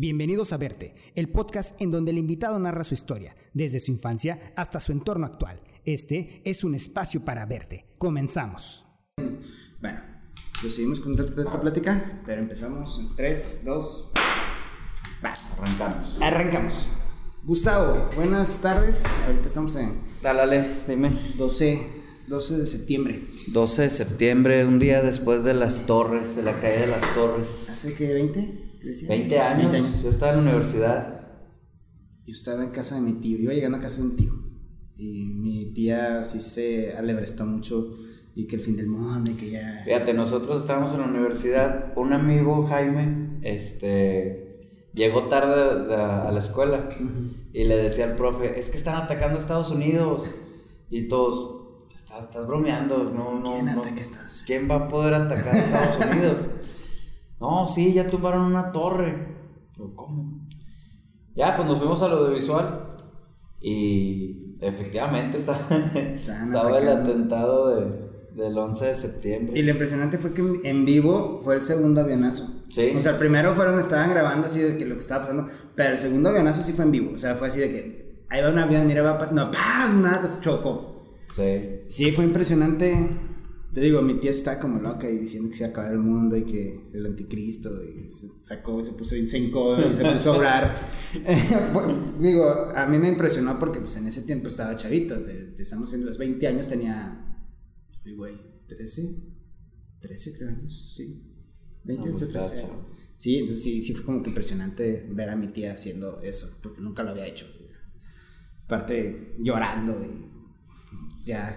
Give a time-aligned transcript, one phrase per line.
[0.00, 4.54] Bienvenidos a Verte, el podcast en donde el invitado narra su historia, desde su infancia
[4.56, 5.60] hasta su entorno actual.
[5.84, 7.84] Este es un espacio para verte.
[7.98, 8.86] Comenzamos.
[9.78, 10.00] Bueno,
[10.58, 14.12] seguimos con de esta plática, pero empezamos en 3, 2,
[15.22, 15.34] va.
[15.58, 16.22] Arrancamos.
[16.22, 16.88] Arrancamos.
[17.44, 19.04] Gustavo, buenas tardes.
[19.26, 20.00] Ahorita estamos en.
[20.22, 21.10] Dale, dime.
[21.36, 23.22] 12 12 de septiembre.
[23.48, 27.68] 12 de septiembre, un día después de las torres, de la caída de las torres.
[27.68, 28.18] ¿Hace qué?
[28.18, 28.69] ¿20?
[28.82, 30.02] 20 años.
[30.02, 31.20] Yo estaba en la universidad.
[32.26, 33.38] Yo estaba en casa de mi tío.
[33.38, 34.32] Iba llegando a casa de un tío.
[34.96, 37.94] Y mi tía sí se alebrestó mucho
[38.34, 39.82] y que el fin del mundo y que ya...
[39.84, 41.92] Fíjate, nosotros estábamos en la universidad.
[41.96, 46.88] Un amigo, Jaime, este, llegó tarde a la escuela
[47.52, 50.30] y le decía al profe, es que están atacando a Estados Unidos.
[50.90, 51.60] Y todos,
[51.94, 53.52] Estás, bromeando, no, no.
[53.52, 53.80] ¿Quién no.
[53.80, 54.44] ataca Estados Unidos?
[54.46, 56.46] ¿Quién va a poder atacar a Estados Unidos?
[57.40, 59.36] No, sí, ya tumbaron una torre.
[59.74, 60.46] ¿Pero cómo?
[61.34, 62.96] Ya, pues nos fuimos al audiovisual
[63.62, 65.58] y efectivamente estaba,
[65.94, 69.58] estaba el atentado de, del 11 de septiembre.
[69.58, 72.64] Y lo impresionante fue que en vivo fue el segundo avionazo.
[72.68, 72.92] Sí.
[72.94, 75.94] O sea, el primero fueron, estaban grabando así de que lo que estaba pasando, pero
[75.94, 77.12] el segundo avionazo sí fue en vivo.
[77.14, 80.02] O sea, fue así de que ahí va un avión, mira, va pasando, ¡pam!
[80.02, 81.14] Nada, chocó.
[81.34, 81.84] Sí.
[81.88, 83.29] Sí, fue impresionante.
[83.72, 85.98] Te digo, mi tía está como loca y diciendo que se iba a acabar el
[85.98, 90.32] mundo y que el anticristo y se sacó, se puso, se hincó y se puso
[90.32, 90.76] a orar.
[92.18, 95.16] digo, a mí me impresionó porque pues en ese tiempo estaba chavito,
[95.56, 97.46] estamos en los 20 años, tenía,
[98.16, 98.34] güey,
[98.66, 99.22] 13,
[100.00, 101.26] 13 creo años, sí.
[101.84, 102.66] 20, no, 13.
[103.16, 106.80] Sí, entonces sí, sí fue como que impresionante ver a mi tía haciendo eso, porque
[106.80, 107.46] nunca lo había hecho.
[108.64, 110.29] Aparte, llorando y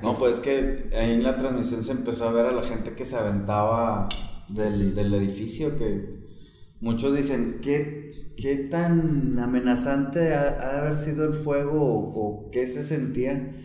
[0.01, 2.93] no, pues es que ahí en la transmisión se empezó a ver a la gente
[2.93, 4.07] que se aventaba
[4.49, 6.23] del, del edificio, que
[6.81, 12.83] muchos dicen, ¿qué, qué tan amenazante ha, de haber sido el fuego o, qué se
[12.83, 13.55] sentía?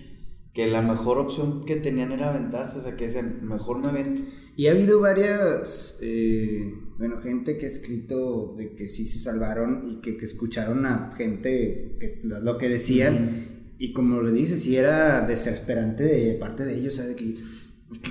[0.55, 4.23] Que la mejor opción que tenían era aventarse, o sea, que ese mejor me avento.
[4.57, 9.89] Y ha habido varias, eh, bueno, gente que ha escrito de que sí se salvaron
[9.89, 13.58] y que, que escucharon a gente que lo que decían.
[13.79, 17.15] Y como le dices, si era desesperante de parte de ellos, ¿sabes?
[17.15, 17.37] Que,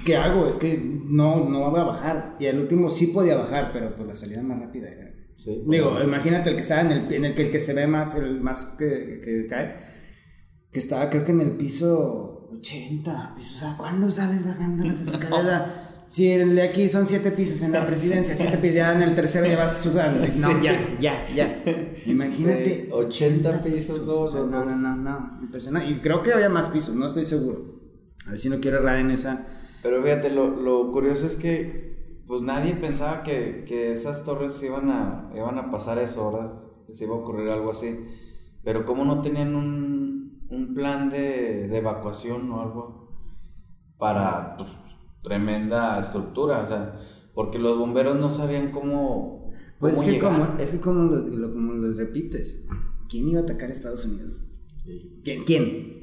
[0.05, 0.47] ¿qué hago?
[0.47, 2.35] Es que no, no va a bajar.
[2.39, 5.11] Y el último sí podía bajar, pero pues la salida más rápida era.
[5.35, 7.85] Sí, Digo, imagínate el que estaba en el, en el que, el que se ve
[7.85, 9.75] más, el más que, que cae,
[10.71, 13.35] que estaba creo que en el piso 80.
[13.37, 15.71] o sea, ¿cuándo sales bajando las escaleras?
[16.07, 19.13] Si el de aquí son siete pisos en la presidencia, siete pisos, ya en el
[19.13, 20.25] tercero ya vas sudando.
[20.39, 21.61] No, ya, ya, ya.
[22.05, 22.89] Imagínate.
[22.91, 24.05] 80, pisos.
[24.49, 25.39] no, no, no, no.
[25.41, 25.89] Impresionante.
[25.89, 27.77] Y creo que había más pisos, no estoy seguro.
[28.25, 29.45] A ver si no quiero errar en esa.
[29.83, 34.89] Pero fíjate, lo, lo curioso es que pues nadie pensaba que, que, esas torres iban
[34.91, 36.51] a, iban a pasar ¿verdad?
[36.85, 38.05] Que se iba a ocurrir algo así.
[38.63, 43.07] Pero como no tenían un, un plan de, de evacuación o algo
[43.97, 44.69] para pues,
[45.27, 46.99] tremenda estructura, o sea,
[47.33, 49.51] porque los bomberos no sabían cómo...
[49.79, 52.65] Pues es, que como, es que como lo, como lo repites,
[53.09, 54.47] ¿quién iba a atacar a Estados Unidos?
[55.23, 55.43] ¿Quién?
[55.43, 55.97] ¿Quién?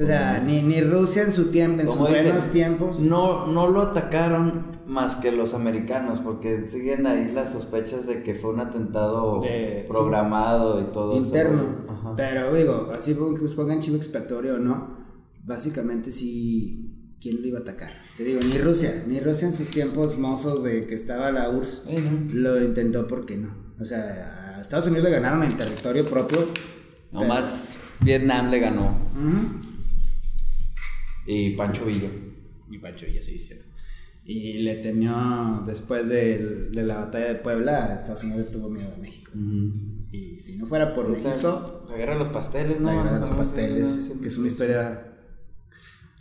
[0.00, 3.00] O sea, ni, ni, Rusia en su tiempo, en sus buenos tiempos.
[3.00, 8.34] No, no lo atacaron más que los americanos, porque siguen ahí las sospechas de que
[8.34, 9.42] fue un atentado
[9.88, 12.14] programado y todo Interno.
[12.16, 14.98] Pero digo, así que pongan chivo expiatorio o no,
[15.42, 17.92] básicamente sí ¿quién lo iba a atacar?
[18.16, 21.84] Te digo, ni Rusia, ni Rusia en sus tiempos mozos de que estaba la URSS
[22.32, 23.54] lo intentó porque no.
[23.78, 26.48] O sea, a Estados Unidos le ganaron en territorio propio.
[27.12, 27.70] Nomás
[28.00, 28.96] Vietnam le ganó.
[31.26, 32.08] Y Pancho Villa.
[32.70, 33.66] Y Pancho Villa, sí, cierto.
[34.24, 38.98] Y le temió después de, de, la batalla de Puebla, Estados Unidos tuvo miedo a
[38.98, 39.32] México.
[40.12, 41.86] Y si no fuera por eso.
[41.88, 42.88] La guerra de los pasteles, ¿no?
[42.88, 45.10] La guerra de los pasteles, que es una historia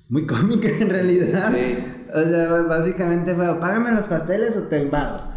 [0.09, 1.53] muy cómica en realidad.
[1.53, 1.78] Sí.
[2.14, 5.31] O sea, básicamente fue, págame los pasteles o te invado.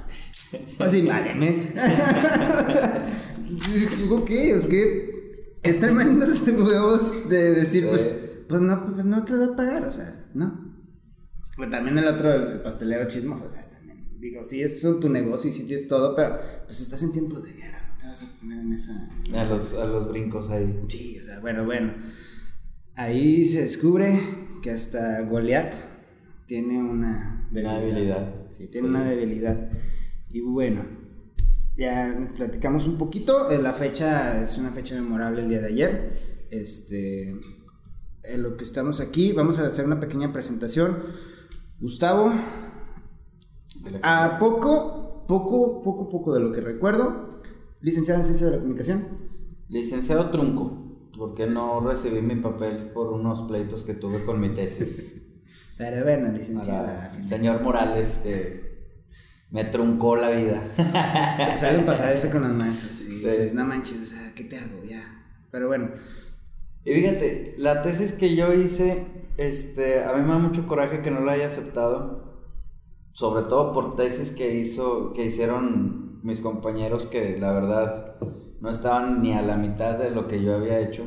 [0.79, 1.75] Pues invádeme.
[4.11, 5.33] ok, es que,
[5.63, 8.09] qué tremendos huevos de decir, pues,
[8.49, 10.73] pues no, pues no te voy a pagar, o sea, no.
[11.57, 15.51] Pero también el otro, el, pastelero chismoso, o sea, también, digo, sí es tu negocio
[15.51, 18.41] y sí tienes todo, pero pues estás en tiempos de guerra, no te vas a
[18.41, 19.11] poner en esa...
[19.35, 20.81] A los, a los brincos ahí.
[20.89, 21.95] Sí, o sea, bueno, bueno.
[22.95, 24.19] Ahí se descubre
[24.63, 25.75] que hasta Goliath
[26.47, 28.51] tiene una debilidad.
[28.51, 29.71] Sí, tiene una debilidad.
[30.31, 30.85] Y bueno,
[31.77, 33.51] ya platicamos un poquito.
[33.51, 36.13] Eh, la fecha es una fecha memorable el día de ayer.
[36.51, 37.41] Este,
[38.25, 41.03] en lo que estamos aquí, vamos a hacer una pequeña presentación.
[41.81, 42.33] Gustavo,
[44.03, 47.25] a poco, poco, poco, poco de lo que recuerdo,
[47.81, 49.09] Licenciado en Ciencia de la Comunicación.
[49.69, 50.82] Licenciado Trunco,
[51.23, 55.23] porque no recibí mi papel por unos pleitos que tuve con mi tesis.
[55.79, 57.13] Pero bueno, licenciada.
[57.13, 58.91] Para señor Morales, que
[59.53, 60.67] me truncó la vida.
[61.57, 63.05] Salen pasar eso con los maestros.
[63.07, 64.83] Y dices, no manches, o sea, ¿qué te hago?
[64.83, 65.25] Ya.
[65.53, 65.91] Pero bueno.
[66.85, 71.13] Y fíjate, la tesis que yo hice, este, a mí me da mucho coraje que
[71.13, 72.51] no la haya aceptado.
[73.13, 78.17] Sobre todo por tesis que hizo, que hicieron mis compañeros que la verdad
[78.63, 81.05] no estaban ni a la mitad de lo que yo había hecho.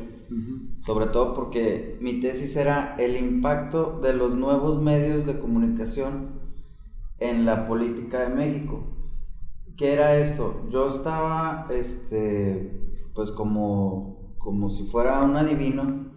[0.84, 6.38] Sobre todo porque mi tesis era el impacto de los nuevos medios de comunicación
[7.18, 8.84] en la política de México.
[9.74, 10.66] ¿Qué era esto?
[10.68, 16.12] Yo estaba, este, pues como, como si fuera un adivino,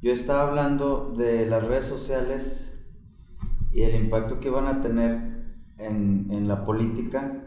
[0.00, 2.82] yo estaba hablando de las redes sociales
[3.74, 7.45] y el impacto que iban a tener en, en la política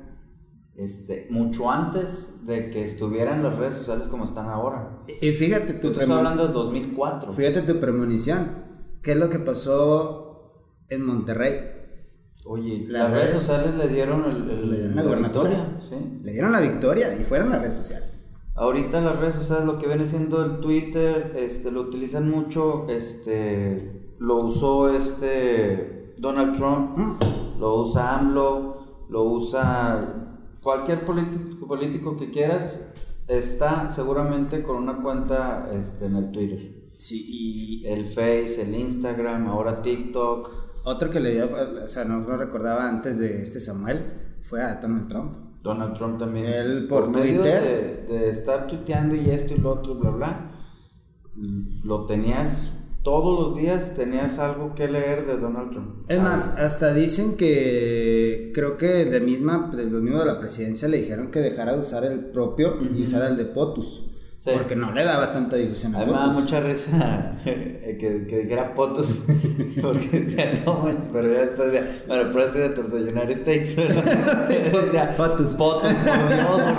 [0.80, 5.04] este, mucho antes de que estuvieran las redes sociales como están ahora.
[5.22, 7.34] Y fíjate tu Tú estás hablando del 2004.
[7.34, 8.70] Fíjate tu premonición.
[9.02, 10.54] ¿Qué es lo que pasó
[10.90, 11.80] en Monterrey?
[12.46, 15.78] Oye, las, redes, sociales le dieron el, la victoria.
[15.82, 15.96] ¿sí?
[16.24, 18.32] Le dieron la victoria y fueron las redes sociales.
[18.56, 24.16] Ahorita las redes sociales lo que viene siendo el Twitter, este, lo utilizan mucho, este,
[24.18, 27.60] lo usó este Donald Trump, mm.
[27.60, 30.29] lo usa AMLO, lo usa
[30.62, 32.80] cualquier político, político que quieras
[33.28, 36.92] está seguramente con una cuenta este, en el Twitter.
[36.96, 37.88] Sí, y...
[37.88, 40.50] El Face, el Instagram, ahora TikTok.
[40.84, 41.50] Otro que le dio,
[41.84, 45.36] o sea, no lo recordaba antes de este Samuel, fue a Donald Trump.
[45.62, 46.46] Donald Trump también.
[46.46, 48.08] Él por, Twitter.
[48.08, 50.52] de, de, estar tuiteando y esto y lo otro, bla, bla,
[51.84, 56.10] lo tenías todos los días tenías algo que leer de Donald Trump.
[56.10, 60.88] Es más, hasta dicen que creo que de misma, de los mismos de la presidencia
[60.88, 64.06] le dijeron que dejara de usar el propio y usara el de POTUS.
[64.42, 69.24] Porque no le daba tanta difusión a Además, mucha risa que, que dijera POTUS.
[69.82, 73.76] porque decía, no pero ya después decía, bueno, President of the United States.
[74.56, 75.56] decía, POTUS.
[75.56, 75.92] POTUS,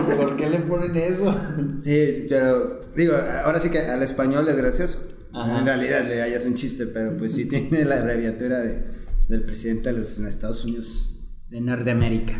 [0.06, 1.34] por ¿por qué le ponen eso?
[1.82, 3.12] Sí, pero digo,
[3.44, 5.19] ahora sí que al español es gracioso.
[5.32, 8.84] En realidad le hayas un chiste, pero pues sí tiene la abreviatura de,
[9.28, 12.34] del presidente de los Estados Unidos de Norteamérica.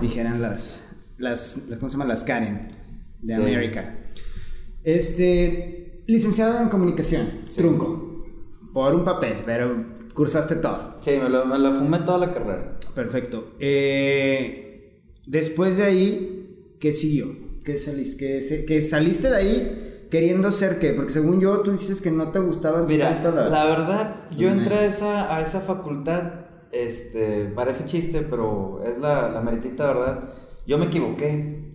[0.00, 2.06] Dijeran las, las, ¿cómo se llama?
[2.06, 2.68] Las Karen
[3.22, 3.98] de América.
[4.82, 8.24] Este, licenciado en comunicación, trunco,
[8.72, 10.98] por un papel, pero cursaste todo.
[11.00, 12.78] Sí, me lo, me fumé toda la carrera.
[12.94, 13.56] Perfecto.
[13.60, 17.44] Eh, después de ahí, ¿qué siguió?
[17.64, 20.92] ¿Qué saliste, qué, que saliste de ahí queriendo ser qué?
[20.92, 24.76] Porque según yo, tú dices que no te gustaba Mira, la, la verdad, yo entré
[24.76, 26.34] a esa, a esa facultad,
[26.70, 30.28] este, parece chiste, pero es la, la meritita verdad.
[30.68, 31.68] Yo me equivoqué.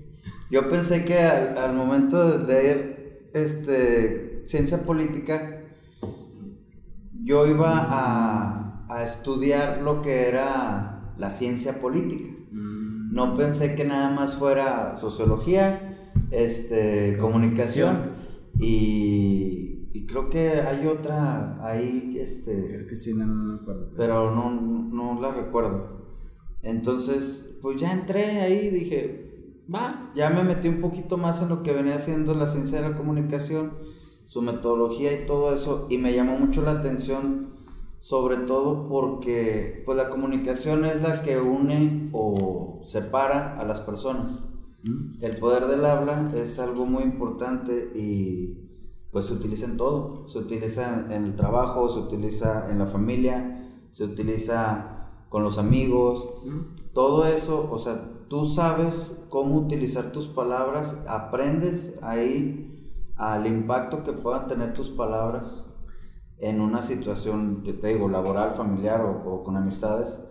[0.49, 5.63] Yo pensé que al, momento de leer este, ciencia política,
[7.21, 12.29] yo iba a, a estudiar lo que era la ciencia política.
[12.53, 13.13] Mm.
[13.13, 15.97] No pensé que nada más fuera sociología,
[16.31, 18.18] este, comunicación.
[18.59, 22.67] Y, creo que hay otra ahí, este...
[22.67, 23.89] Creo que sí, no, me acuerdo.
[23.95, 25.99] Pero no, no la recuerdo.
[26.61, 29.29] Entonces, pues ya entré ahí dije,
[29.73, 32.89] va, ya me metí un poquito más en lo que venía haciendo la ciencia de
[32.89, 33.73] la comunicación,
[34.25, 37.53] su metodología y todo eso, y me llamó mucho la atención,
[37.97, 44.45] sobre todo porque pues la comunicación es la que une o separa a las personas.
[44.83, 48.69] El poder del habla es algo muy importante y
[49.11, 50.27] pues se utiliza en todo.
[50.27, 56.33] Se utiliza en el trabajo, se utiliza en la familia, se utiliza con los amigos.
[56.93, 64.13] Todo eso, o sea, tú sabes cómo utilizar tus palabras, aprendes ahí al impacto que
[64.13, 65.65] puedan tener tus palabras
[66.37, 70.23] en una situación, yo te digo, laboral, familiar o, o con amistades.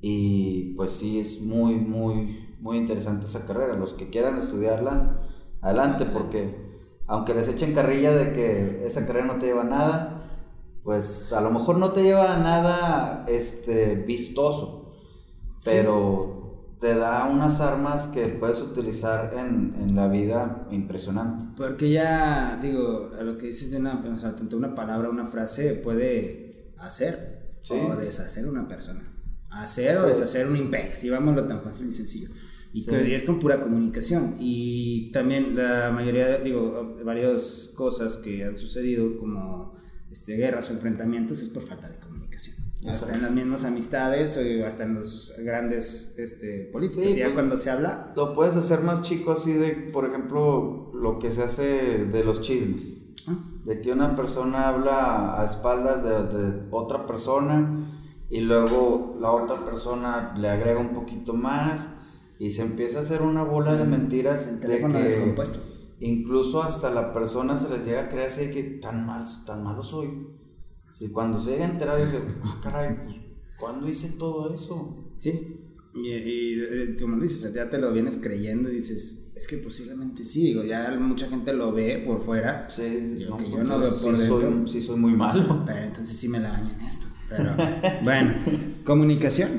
[0.00, 3.76] Y pues sí, es muy, muy, muy interesante esa carrera.
[3.76, 5.20] Los que quieran estudiarla,
[5.60, 10.22] adelante, porque aunque les echen carrilla de que esa carrera no te lleva a nada,
[10.84, 14.94] pues a lo mejor no te lleva a nada este, vistoso,
[15.64, 21.44] pero te da unas armas que puedes utilizar en, en, la vida impresionante.
[21.56, 25.26] Porque ya, digo, a lo que dices de una, o sea, tanto una palabra, una
[25.26, 29.08] frase puede hacer o deshacer una persona.
[29.50, 32.30] Hacer o deshacer un imperio, si vámonos tan fácil y sencillo.
[32.74, 34.36] Y que es con pura comunicación.
[34.38, 39.74] Y también la mayoría, digo, varias cosas que han sucedido como
[40.10, 42.56] este, guerras o enfrentamientos es por falta de comunicación.
[42.86, 47.14] hasta en las mismas amistades o hasta en los grandes este, políticos.
[47.14, 48.12] ya pues, cuando se habla.
[48.16, 52.40] Lo puedes hacer más chico, así de, por ejemplo, lo que se hace de los
[52.40, 53.06] chismes.
[53.28, 53.36] Ah.
[53.64, 57.86] De que una persona habla a espaldas de, de, otra persona
[58.28, 61.86] y luego la otra persona le agrega un poquito más
[62.38, 64.46] y se empieza a hacer una bola de mentiras.
[64.46, 65.60] El teléfono de que descompuesto.
[66.00, 69.82] Incluso hasta la persona se les llega a creer así que tan, mal, tan malo
[69.82, 70.40] soy
[71.02, 73.16] y cuando se llega a enterar, dice, ah, caray, pues,
[73.58, 75.12] ¿cuándo hice todo eso?
[75.18, 79.56] Sí, y, y, eh, como dices, ya te lo vienes creyendo y dices, es que
[79.56, 82.68] posiblemente sí, digo, ya mucha gente lo ve por fuera.
[82.70, 85.64] Sí, yo, que yo no veo por sí Soy, sí, soy muy malo.
[85.66, 87.06] Pero entonces sí me la baño en esto.
[87.28, 87.56] Pero
[88.04, 88.34] bueno,
[88.84, 89.50] comunicación,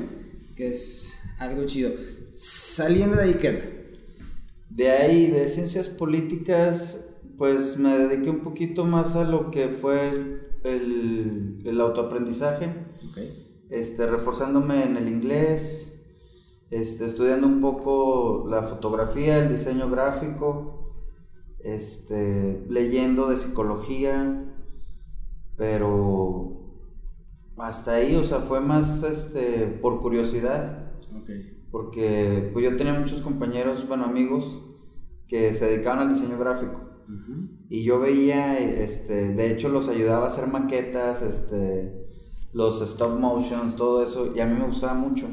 [0.56, 1.92] que es algo chido.
[2.36, 3.94] Saliendo de ahí, ¿qué?
[4.70, 7.06] De ahí, de ciencias políticas,
[7.38, 12.74] pues me dediqué un poquito más a lo que fue el el, el autoaprendizaje,
[13.70, 16.02] este, reforzándome en el inglés,
[16.70, 20.96] este, estudiando un poco la fotografía, el diseño gráfico,
[21.60, 24.54] este, leyendo de psicología,
[25.56, 26.82] pero
[27.58, 30.92] hasta ahí, o sea, fue más este, por curiosidad.
[31.74, 34.60] Porque pues, yo tenía muchos compañeros, bueno, amigos,
[35.28, 36.82] que se dedicaban al diseño gráfico.
[37.68, 42.12] Y yo veía, este, de hecho los ayudaba a hacer maquetas, este,
[42.54, 45.26] los stop motions, todo eso, y a mí me gustaba mucho.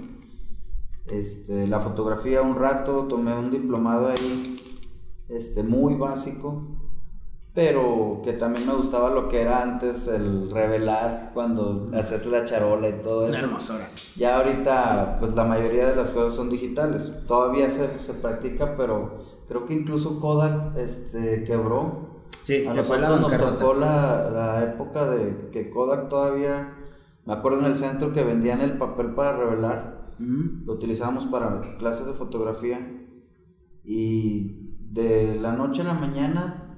[1.08, 4.56] Este, la fotografía un rato, tomé un diplomado ahí,
[5.28, 6.69] este, muy básico,
[7.52, 12.88] pero que también me gustaba lo que era antes el revelar cuando haces la charola
[12.88, 13.38] y todo eso.
[13.38, 13.88] hermosura.
[14.16, 17.12] Ya ahorita, pues la mayoría de las cosas son digitales.
[17.26, 22.20] Todavía se, se practica, pero creo que incluso Kodak este, quebró.
[22.42, 26.78] Sí, a nosotros nos tocó la, la, época de que Kodak todavía,
[27.26, 32.06] me acuerdo en el centro que vendían el papel para revelar, lo utilizábamos para clases
[32.06, 32.78] de fotografía
[33.82, 36.69] y de la noche a la mañana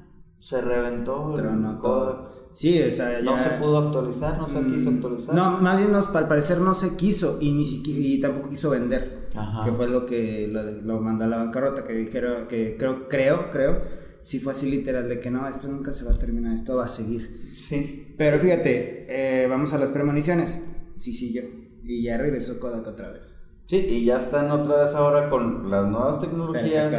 [0.43, 2.33] se reventó el Kodak.
[2.53, 5.35] Sí, o sea, No se pudo actualizar, no se mm, quiso actualizar.
[5.35, 9.29] No, más bien al parecer no se quiso y ni siquiera, y tampoco quiso vender.
[9.65, 10.49] Que fue lo que
[10.85, 13.81] lo, mandó a la bancarrota, que dijeron, que creo, creo, creo,
[14.23, 16.85] sí fue así literal, de que no, esto nunca se va a terminar, esto va
[16.85, 17.51] a seguir.
[17.55, 18.15] Sí.
[18.19, 20.63] Pero fíjate, eh, vamos a las premoniciones.
[20.97, 21.43] Sí, sí, yo.
[21.85, 23.39] Y ya regresó Kodak otra vez.
[23.67, 26.93] Sí, y ya están otra vez ahora con las nuevas tecnologías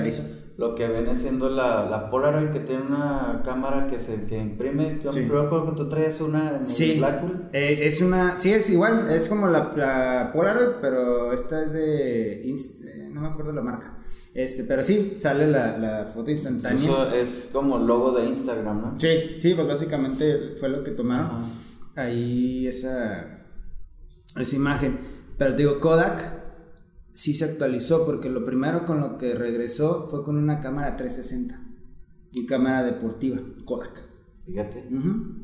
[0.55, 4.99] lo que viene siendo la, la Polaroid que tiene una cámara que se que imprime.
[5.03, 6.97] Yo me acuerdo que tú traes una en sí.
[6.99, 7.49] Blackpool.
[7.53, 12.47] Es, es, una, sí, es igual, es como la, la Polaroid, pero esta es de,
[12.47, 13.97] eh, no me acuerdo la marca.
[14.33, 16.83] Este, pero sí, sale la, la foto instantánea.
[16.83, 18.99] Eso es como logo de Instagram, ¿no?
[18.99, 21.45] Sí, sí, pues básicamente fue lo que tomaron.
[21.95, 23.45] Ahí esa,
[24.39, 24.99] esa imagen.
[25.37, 26.42] Pero digo, Kodak
[27.13, 31.61] sí se actualizó porque lo primero con lo que regresó fue con una cámara 360
[32.33, 34.01] y cámara deportiva Kodak.
[34.45, 34.83] Fíjate.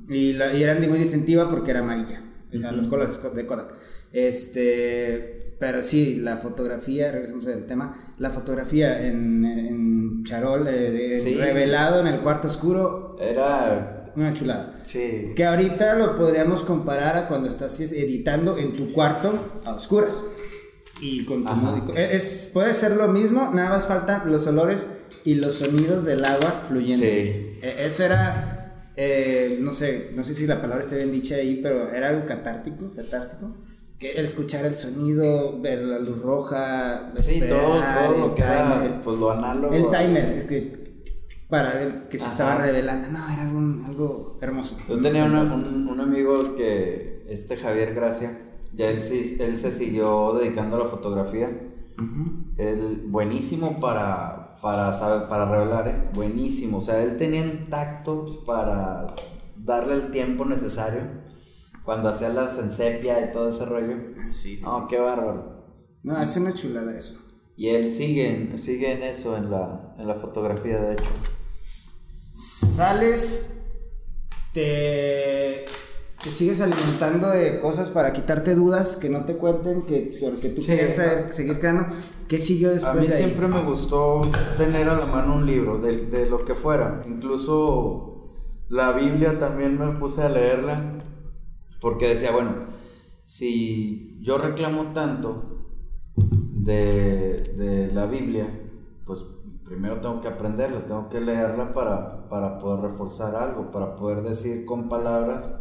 [0.10, 2.22] y, la, y, era muy distintiva porque era amarilla,
[2.52, 3.74] los colores de Kodak.
[4.12, 12.02] Este, pero sí, la fotografía, regresamos al tema, la fotografía en, en charol, eh, revelado
[12.02, 13.16] en el cuarto oscuro.
[13.22, 14.76] Era una chulada.
[14.84, 15.34] Sí.
[15.36, 20.26] Que ahorita lo podríamos comparar a cuando estás editando en tu cuarto a oscuras
[21.02, 24.88] y con tu e, Es, puede ser lo mismo, nada más faltan los olores
[25.24, 27.06] y los sonidos del agua fluyendo.
[27.06, 27.60] Sí.
[27.62, 31.60] E, eso era, eh, no sé, no sé si la palabra esté bien dicha ahí,
[31.62, 33.56] pero era algo catártico, catártico.
[33.98, 39.02] Que el escuchar el sonido, ver la luz roja, sí, todo, todo lo que era,
[39.04, 39.74] pues lo análogo.
[39.74, 40.72] El timer, es que
[41.50, 44.78] para ver que se estaba revelando, no, era algo, algo hermoso.
[44.88, 48.38] Yo tenía un, un amigo que, este Javier Gracia,
[48.74, 51.50] ya él, él se siguió dedicando a la fotografía.
[52.58, 56.10] Él, buenísimo para, para, para revelar, ¿eh?
[56.14, 56.78] buenísimo.
[56.78, 59.08] O sea, él tenía el tacto para
[59.58, 61.02] darle el tiempo necesario
[61.84, 63.98] cuando hacía las en sepia y todo ese rollo.
[64.32, 65.66] Sí, no, qué bárbaro.
[66.04, 67.20] No, es una chulada eso.
[67.58, 71.10] Y él sigue, sigue en eso, en la, en la fotografía, de hecho.
[72.30, 73.66] Sales,
[74.54, 75.66] te
[76.22, 80.62] te sigues alimentando de cosas para quitarte dudas que no te cuenten, que porque tú
[80.62, 81.86] quieres seguir creando.
[82.28, 82.98] ¿Qué siguió después?
[82.98, 84.22] A mí siempre me gustó
[84.58, 87.00] tener a la mano un libro, de, de, lo que fuera.
[87.08, 88.22] Incluso
[88.68, 91.00] la Biblia también me puse a leerla,
[91.80, 92.68] porque decía, bueno,
[93.24, 95.78] si yo reclamo tanto
[96.18, 98.70] de, de la Biblia,
[99.06, 99.24] pues
[99.64, 104.66] primero tengo que aprenderla, tengo que leerla para, para poder reforzar algo, para poder decir
[104.66, 105.56] con palabras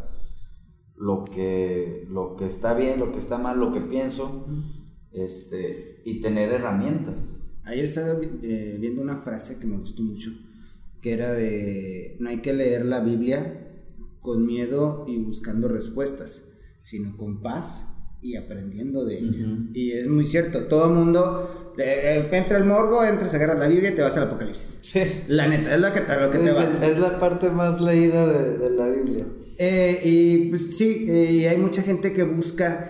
[0.99, 4.45] lo que, lo que está bien, lo que está mal, lo que pienso,
[5.11, 7.37] este, y tener herramientas.
[7.63, 10.29] Ayer estaba eh, viendo una frase que me gustó mucho,
[11.01, 13.65] que era de, no hay que leer la Biblia
[14.19, 16.51] con miedo y buscando respuestas,
[16.81, 19.57] sino con paz y aprendiendo de ella.
[19.73, 23.91] Y es muy cierto, todo el mundo eh, entra el morbo, entras, agarras la Biblia
[23.91, 24.79] y te vas al Apocalipsis.
[24.83, 25.01] Sí.
[25.29, 26.81] La neta, es lo que te, lo que te vas.
[26.81, 29.25] Es la parte más leída de, de la Biblia.
[29.61, 32.89] Eh, y pues sí, y hay mucha gente que busca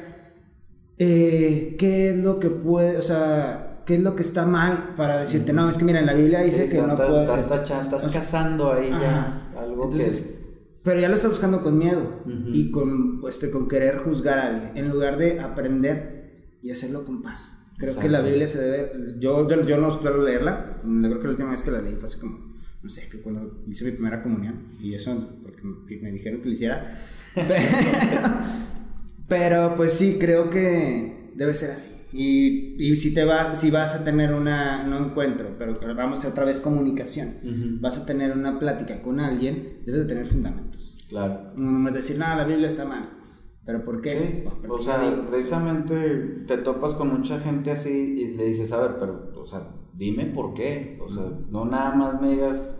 [0.99, 5.19] eh, qué es lo que puede, o sea, qué es lo que está mal para
[5.19, 7.27] decirte, no, es que mira, en la Biblia dice Sí, que no puedes.
[7.27, 7.81] Estás, esto".
[7.81, 9.51] estás O sea, cazando ahí ajá.
[9.55, 10.45] ya algo Entonces,
[10.83, 12.21] pero ya lo está buscando con miedo
[12.53, 17.23] y con, este, con querer juzgar a alguien, en lugar de aprender y hacerlo con
[17.23, 17.55] paz.
[17.79, 21.31] Creo que la Biblia se debe, yo, yo, yo no suelo leerla, creo que la
[21.31, 22.48] última vez que la leí fue hace como,
[22.81, 26.47] no sé, que cuando hice mi primera comunión, y eso porque me, me dijeron que
[26.47, 26.87] lo hiciera,
[27.35, 27.47] pero,
[29.27, 31.95] pero, pues sí, creo que debe ser así.
[32.11, 36.29] Y, y si te va, si vas a tener una, no encuentro, pero vamos a
[36.29, 40.97] otra vez comunicación, vas a tener una plática con alguien, debes de tener fundamentos.
[41.07, 41.53] Claro.
[41.55, 43.17] No es decir, no, la Biblia está mal.
[43.65, 44.09] ¿Pero por qué?
[44.09, 48.45] Sí, Pues porque o sea, digo, precisamente te topas con mucha gente así y le
[48.45, 50.99] dices, a ver, pero, o sea, dime por qué.
[51.05, 52.79] O sea, no nada más me digas,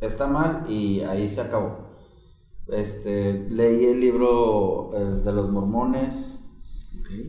[0.00, 1.86] está mal y ahí se acabó.
[2.68, 6.40] Este, leí el libro eh, de los mormones,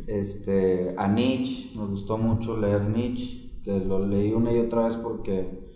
[0.07, 4.95] este, a Nietzsche, me gustó mucho leer Nietzsche, que lo leí una y otra vez
[4.95, 5.67] porque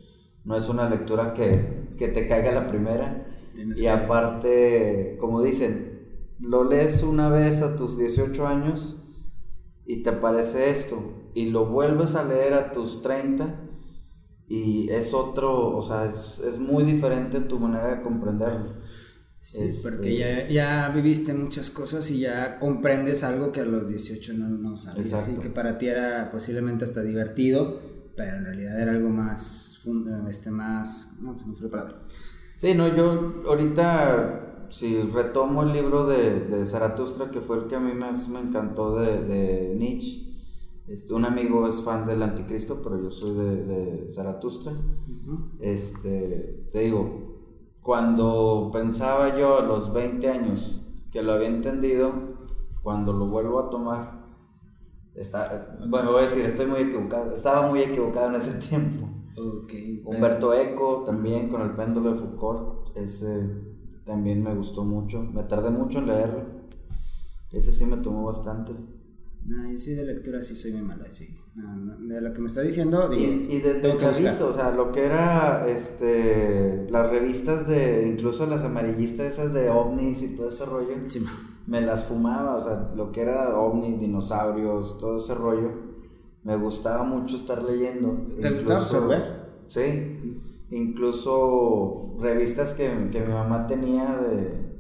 [0.44, 3.28] no es una lectura que, que te caiga la primera.
[3.54, 8.98] Tienes Y que- aparte, como dicen, lo lees una vez a tus 18 años
[9.86, 10.98] y te parece esto,
[11.34, 13.70] y lo vuelves a leer a tus 30
[14.48, 18.76] y es otro, o sea, es, es muy diferente tu manera de comprenderlo.
[19.40, 23.88] Sí, Este, porque ya, ya viviste muchas cosas y ya comprendes algo que a los
[23.90, 25.28] 18 no, no sabías.
[25.30, 27.80] Y que para ti era posiblemente hasta divertido,
[28.16, 29.82] pero en realidad era algo más,
[30.30, 32.04] este, más, no, se me fue la palabra.
[32.56, 37.76] Sí, no, yo ahorita, si retomo el libro de, de Zaratustra, que fue el que
[37.76, 40.31] a mí más me encantó de, de Nietzsche,
[40.92, 44.74] este, un amigo es fan del Anticristo, pero yo soy de, de Zaratustra.
[45.60, 47.32] Este, te digo,
[47.82, 52.12] cuando pensaba yo a los 20 años que lo había entendido,
[52.84, 54.26] cuando lo vuelvo a tomar,
[55.16, 59.08] está, bueno, voy a decir, estoy muy equivocado, estaba muy equivocado en ese tiempo.
[59.38, 59.74] Ok.
[60.06, 63.72] Humberto Eco también con el péndulo de Foucault, ese
[64.06, 66.44] también me gustó mucho, me tardé mucho en leerlo,
[67.52, 68.74] ese sí me tomó bastante.
[69.46, 71.36] Yo sí de lectura sí soy muy mala, sí.
[71.56, 74.14] No, no, de lo que me está diciendo, Y, digo, y desde que buscar.
[74.14, 79.70] chavito, o sea, lo que era este las revistas de, incluso las amarillistas esas de
[79.70, 81.26] ovnis y todo ese rollo, Sí,
[81.68, 85.72] me las fumaba, o sea, lo que era ovnis, dinosaurios, todo ese rollo,
[86.44, 88.26] me gustaba mucho estar leyendo.
[88.40, 89.42] ¿Te gustaba absorber?
[89.68, 94.72] Sí, incluso revistas que, que mi mamá tenía de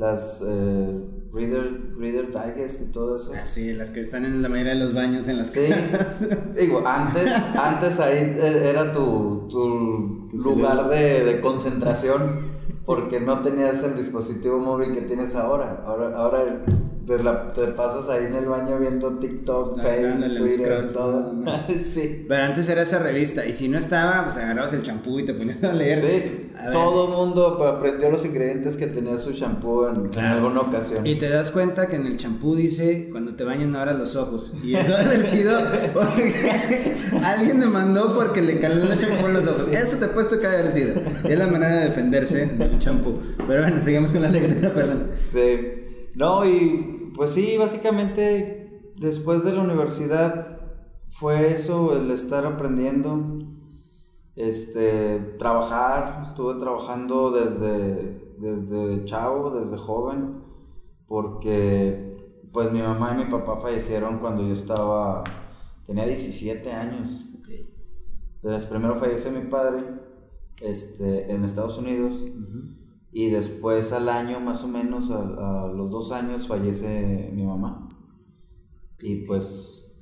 [0.00, 0.98] las eh,
[1.32, 3.32] Reader, Reader Digest y todo eso.
[3.34, 6.26] Ah, sí, las que están en la mayoría de los baños en las Sí, casas.
[6.58, 12.50] digo, antes, antes ahí eh, era tu, tu lugar de, de concentración
[12.86, 15.82] porque no tenías el dispositivo móvil que tienes ahora.
[15.84, 16.64] Ahora, ahora
[17.06, 21.32] te, la- te pasas ahí en el baño viendo TikTok, Face, el Twitter, todo.
[21.68, 22.24] sí.
[22.28, 25.34] Pero antes era esa revista, y si no estaba, pues agarrabas el champú y te
[25.34, 25.98] ponías a leer.
[25.98, 30.36] Sí, A todo el mundo aprendió los ingredientes que tenía su shampoo en, en Claro.
[30.36, 31.06] alguna ocasión.
[31.06, 34.54] Y te das cuenta que en el champú dice cuando te bañan ahora los ojos.
[34.62, 35.58] Y eso debe haber sido
[35.94, 39.68] porque alguien me mandó porque le caló el champú en los ojos.
[39.72, 41.00] Eso te he puesto que haber sido.
[41.28, 43.18] Es la manera de defenderse del champú.
[43.48, 45.10] Pero bueno, seguimos con la lectura, perdón.
[45.32, 45.79] Sí.
[46.16, 50.60] No, y pues sí, básicamente después de la universidad
[51.08, 53.38] fue eso, el estar aprendiendo,
[54.36, 60.42] este, trabajar, estuve trabajando desde, desde chavo, desde joven,
[61.06, 62.10] porque
[62.52, 65.24] pues mi mamá y mi papá fallecieron cuando yo estaba,
[65.84, 67.26] tenía 17 años.
[68.42, 69.84] Entonces primero fallece mi padre,
[70.62, 72.24] este, en Estados Unidos.
[73.12, 77.88] Y después al año, más o menos, a, a los dos años, fallece mi mamá.
[79.00, 79.92] Y pues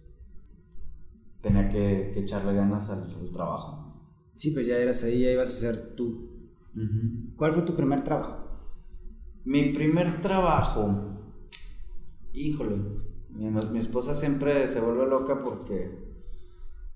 [1.41, 3.79] tenía que, que echarle ganas al, al trabajo.
[4.35, 6.29] Sí, pues ya eras ahí, ya ibas a ser tú.
[7.37, 8.37] ¿Cuál fue tu primer trabajo?
[9.45, 11.35] Mi primer trabajo,
[12.33, 12.77] híjole,
[13.31, 16.23] mi, mi esposa siempre se vuelve loca porque,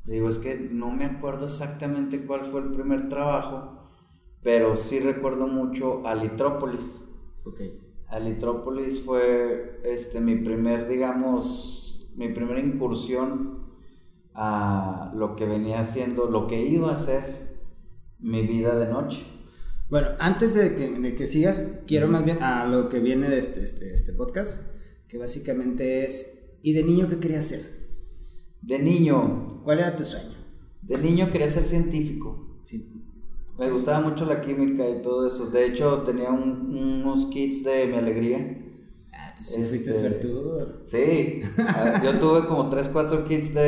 [0.04, 3.81] le digo, es que no me acuerdo exactamente cuál fue el primer trabajo,
[4.42, 7.14] pero sí recuerdo mucho a Litrópolis.
[7.44, 7.60] Ok.
[8.08, 13.62] Alitrópolis fue este, mi primer, digamos, mi primera incursión
[14.34, 17.62] a lo que venía haciendo, lo que iba a ser
[18.18, 19.24] mi vida de noche.
[19.88, 23.38] Bueno, antes de que, de que sigas, quiero más bien a lo que viene de
[23.38, 24.70] este, este, este podcast,
[25.08, 27.60] que básicamente es, ¿y de niño qué querías ser?
[28.60, 30.36] De niño, ¿Cuál era tu sueño?
[30.82, 32.58] de niño quería ser científico.
[32.62, 32.91] Sí.
[33.58, 35.50] Me gustaba mucho la química y todo eso.
[35.50, 38.58] De hecho, tenía un- unos kits de mi alegría.
[39.12, 40.80] Ah, tú sí fuiste Este, suertudo.
[40.84, 43.62] Sí, ah, yo tuve como 3, 4 kits de,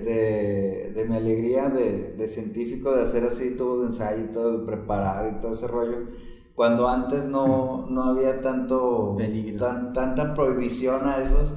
[0.00, 4.58] de, de mi alegría de, de científico, de hacer así tubos de ensayo y todo,
[4.58, 5.98] de preparar y todo ese rollo.
[6.54, 9.16] Cuando antes no, no había tanto,
[9.58, 11.54] tan- tanta prohibición a esos.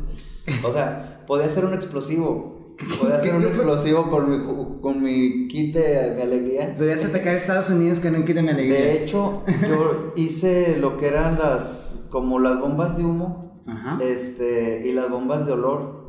[0.63, 2.64] O sea, podía ser un explosivo.
[2.99, 3.63] Podía ser un ¿Qué te fue?
[3.63, 6.75] explosivo con mi, con mi kit de mi alegría.
[6.75, 8.77] Podías atacar a Estados Unidos con un kit de mi alegría.
[8.79, 13.97] De hecho, yo hice lo que eran las, como las bombas de humo, Ajá.
[14.01, 16.05] este, y las bombas de olor.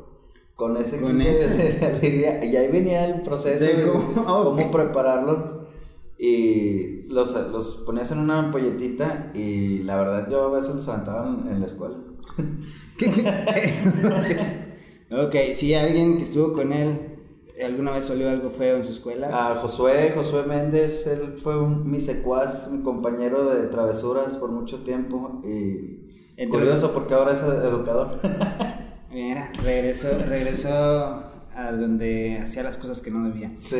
[0.56, 1.48] Con ese Con kit ese.
[1.80, 2.42] de alegría.
[2.44, 4.70] Y ahí venía el proceso De cómo- cómo, ok.
[4.72, 5.66] prepararlo.
[6.18, 11.28] Y los, los ponías en una ampolletita y la verdad yo a veces los aventaba
[11.28, 11.96] en, en la escuela.
[12.98, 13.22] ¿Qué, qué?
[15.10, 17.12] Ok, si alguien que estuvo con él
[17.64, 19.28] alguna vez olió algo feo en su escuela.
[19.52, 24.80] A Josué, Josué Méndez, él fue un- mi secuaz, mi compañero de travesuras por mucho
[24.82, 28.20] tiempo y curioso porque ahora es educador.
[29.10, 30.68] Mira, regresó, regresó
[31.54, 33.52] a donde hacía las cosas que no debía.
[33.58, 33.76] sí.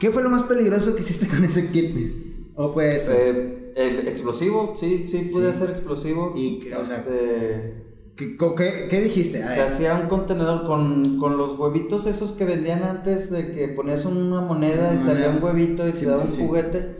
[0.00, 2.52] ¿Qué fue lo más peligroso que hiciste con ese kit?
[2.54, 3.10] ¿O fue eso?
[3.12, 5.56] Eh, el explosivo, sí, sí, pude Sí.
[5.56, 6.32] hacer explosivo.
[6.36, 7.87] Y, o sea, Este,
[8.18, 9.42] ¿Qué, qué- qué dijiste?
[9.44, 13.68] A se hacía un contenedor con, con los huevitos esos que vendían antes de que
[13.68, 16.46] ponías una moneda y salía un huevito y Sí, te daba un sí, sí.
[16.46, 16.96] juguete.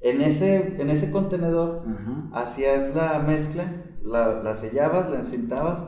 [0.00, 2.28] En ese, en ese contenedor Ajá.
[2.32, 3.64] hacías la mezcla,
[4.02, 5.82] la, la sellabas, la encintabas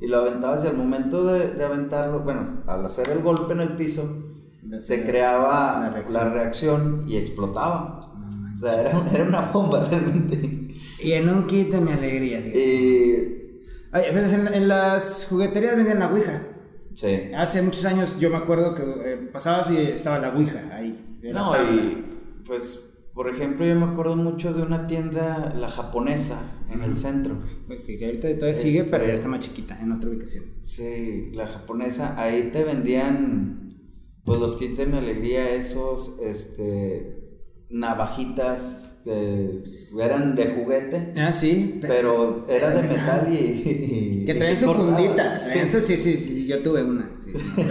[0.00, 3.60] y lo aventabas y al momento de, de aventarlo, bueno, al hacer el golpe en
[3.60, 4.22] el piso,
[4.78, 6.32] se creaba La la reacción.
[6.34, 8.12] reacción, y explotaba.
[8.18, 10.74] No O sea, era, era una bomba realmente.
[11.02, 12.38] Y en un kit de mi alegría.
[12.40, 13.45] Y.
[13.96, 16.42] Ay, a veces en, en las jugueterías vendían la Ouija.
[16.94, 17.30] Sí.
[17.34, 21.18] Hace muchos años yo me acuerdo que eh, pasabas y estaba la Ouija ahí.
[21.32, 22.04] No, y
[22.44, 27.38] pues, por ejemplo, yo me acuerdo mucho de una tienda, la japonesa, en el centro.
[27.86, 30.44] Que, que ahorita todavía sigue, Este- pero ya está más chiquita, en otra ubicación.
[30.62, 33.80] Sí, la japonesa, ahí te vendían,
[34.26, 37.38] pues los kits de mi alegría, esos, este,
[37.70, 39.62] navajitas que
[40.02, 41.78] eran de juguete, Ah, sí.
[41.80, 43.36] pero era de metal y...
[43.36, 45.38] y- Que traen su fundita.
[45.38, 45.50] Sí.
[45.52, 47.08] traen su- sí, sí, sí, yo tuve una.
[47.24, 47.62] sí, sí.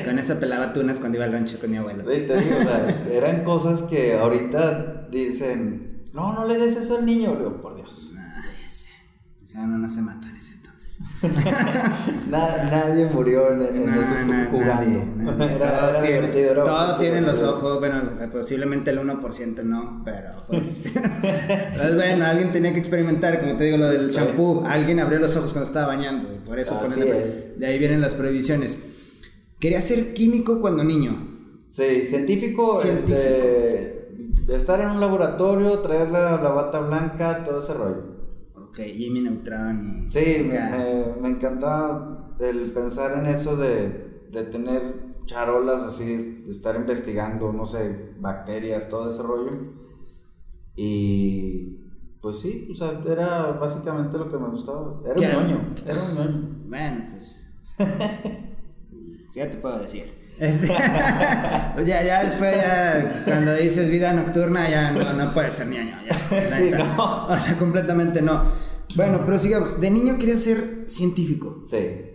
[0.04, 2.02] con esa pelaba tunas cuando iba al rancho con mi abuelo.
[2.02, 6.98] Sí, te digo, o sea, eran cosas que ahorita dicen, no, no le des eso
[6.98, 8.10] al niño, le digo, por Dios.
[8.66, 8.90] Ese.
[9.44, 10.54] O sea, no, no se mató en ese
[12.30, 14.74] nadie murió en, en esos no, jugando.
[14.74, 15.54] nadie, nadie.
[15.56, 18.02] Era- todos era tienen, todos los ojos, bueno,
[18.32, 20.92] posiblemente el 1% no, pero pues,
[21.76, 25.34] pues bueno, alguien tenía que experimentar, como te digo, lo del champú, alguien abrió los
[25.36, 27.58] ojos cuando estaba bañando, y por eso ponen es.
[27.58, 28.78] de ahí vienen las prohibiciones.
[29.58, 31.28] Quería ser químico cuando niño.
[31.70, 33.16] Sí, científico, Científico.
[33.18, 34.08] este,
[34.56, 38.19] estar en un laboratorio, traer la, la bata blanca, todo ese rollo.
[38.70, 40.10] Ok, Jimmy Neutron y...
[40.10, 46.04] Sí, me, me- encantaba el pensar en eso de, de tener charolas así,
[46.44, 49.50] de estar investigando, no sé, bacterias, todo ese rollo.
[50.76, 51.78] Y
[52.22, 55.00] pues sí, o sea, era básicamente lo que me gustaba.
[55.04, 56.48] Era un ñoño, era un ñoño.
[56.68, 57.46] Bueno, pues.
[59.32, 60.04] ¿Qué te puedo decir?
[60.40, 60.66] Este,
[61.86, 65.96] ya, ya después, ya, cuando dices vida nocturna, ya no, no puedes ser niño.
[66.06, 67.26] Ya, Sí, no.
[67.28, 68.42] O sea, completamente no.
[68.96, 69.80] Bueno, pero sigamos.
[69.80, 71.62] De niño querías ser científico.
[71.68, 72.06] Sí.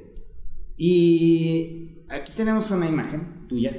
[0.77, 3.71] Y aquí tenemos una imagen tuya.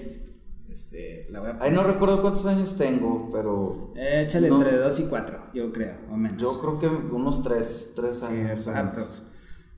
[0.73, 4.57] Este, la voy a Ahí no recuerdo cuántos años tengo, pero Eh, Échale No.
[4.63, 6.41] entre 2 y 4, yo creo, o menos.
[6.41, 8.69] yo creo que unos tres, tres Sí, años.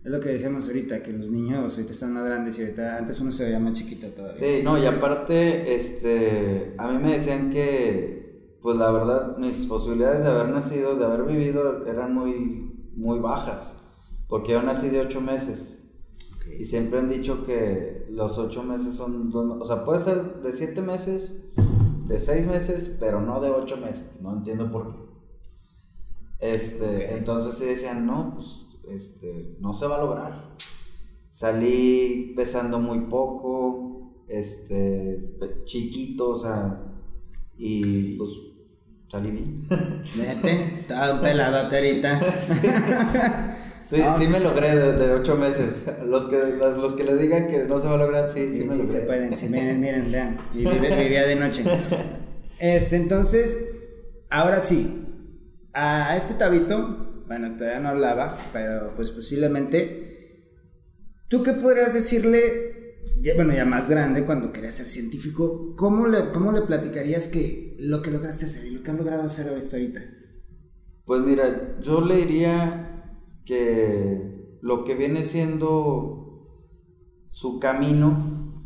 [0.05, 3.21] Es lo que decíamos ahorita, que los niños ahorita están más grandes y ahorita antes
[3.21, 4.39] uno se veía más chiquito todavía.
[4.39, 10.23] Sí, no, y aparte, este, a mí me decían que, pues la verdad, mis posibilidades
[10.23, 13.77] de haber nacido, de haber vivido, eran muy, muy bajas,
[14.29, 15.75] porque yo nací de ocho meses.
[16.59, 20.81] Y siempre han dicho que los ocho meses son, o sea, puede ser de siete
[20.81, 21.45] meses,
[22.07, 24.13] de seis meses, pero no de ocho meses.
[24.23, 24.97] No entiendo por qué.
[26.41, 27.03] Este, Ok.
[27.19, 30.55] entonces sí decían, no, pues, este, no se va a lograr.
[31.31, 36.83] Salí pesando muy poco, este, chiquito, o sea,
[37.57, 38.31] y pues
[39.09, 39.61] salí bien.
[39.69, 42.21] Vete, estaba un peladote ahorita.
[43.89, 45.85] Sí, sí me logré de, ocho meses.
[46.05, 48.65] Los que, los, que le digan que no se va a lograr, sí, sí, sí
[48.65, 50.39] me sí se pueden, sí, miren, miren, vean.
[50.53, 51.65] Y vivía de noche.
[52.59, 53.71] Este, entonces,
[54.29, 55.07] ahora sí,
[55.73, 60.55] a este tabito, bueno, todavía no hablaba, pero pues posiblemente,
[61.29, 62.97] ¿tú qué podrías decirle,
[63.37, 68.01] bueno, ya más grande, cuando querías ser científico, ¿cómo le, cómo le platicarías que lo
[68.01, 70.01] que lograste hacer y lo que has logrado hacer ahorita?
[71.05, 76.19] Pues mira, yo le diría que lo que viene siendo
[77.25, 78.65] su camino,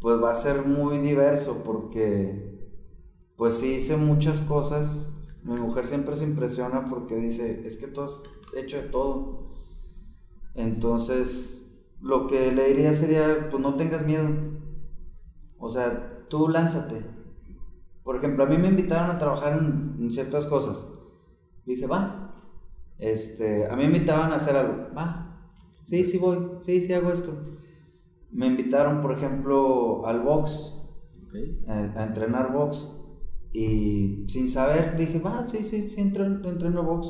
[0.00, 2.72] pues va a ser muy diverso porque,
[3.36, 5.12] pues sí hice muchas cosas
[5.46, 8.24] mi mujer siempre se impresiona porque dice, es que tú has
[8.56, 9.46] hecho de todo.
[10.54, 11.66] Entonces,
[12.00, 14.28] lo que le diría sería, pues no tengas miedo.
[15.58, 17.04] O sea, tú lánzate.
[18.02, 20.88] Por ejemplo, a mí me invitaron a trabajar en, ciertas cosas.
[21.64, 22.34] dije, va.
[22.98, 24.92] Este, a mí me invitaban a hacer algo.
[24.96, 25.48] Va.
[25.84, 26.58] Sí, sí voy.
[26.62, 27.32] Sí, sí hago esto.
[28.32, 30.72] Me invitaron, por ejemplo, al box.
[31.68, 32.95] A, a entrenar box.
[33.56, 37.08] Y sin saber dije, va, sí, sí, sí, entreno, box.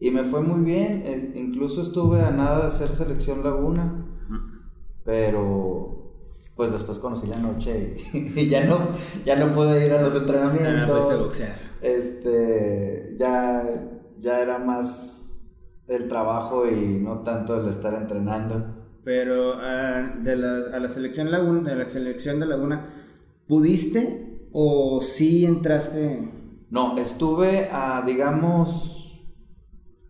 [0.00, 4.04] Y me fue muy bien, incluso estuve a nada de hacer selección Laguna,
[5.04, 6.16] pero
[6.56, 8.88] pues después conocí la noche y, ya no
[9.24, 11.08] ya no pude ir a los entrenamientos.
[11.12, 11.54] No boxear.
[11.80, 13.64] Este, ya
[14.18, 15.44] ya era más
[15.86, 18.74] el trabajo y no tanto el estar entrenando.
[19.04, 22.90] Pero ah, de la, a la selección Laguna, de la selección de Laguna,
[23.46, 26.32] ¿pudiste ¿O sí entraste?
[26.70, 29.26] No, estuve a, digamos,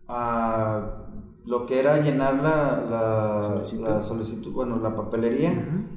[0.07, 1.07] a
[1.45, 4.51] lo que era llenar la, la, ¿Solicitud?
[4.51, 5.87] bueno, la papelería.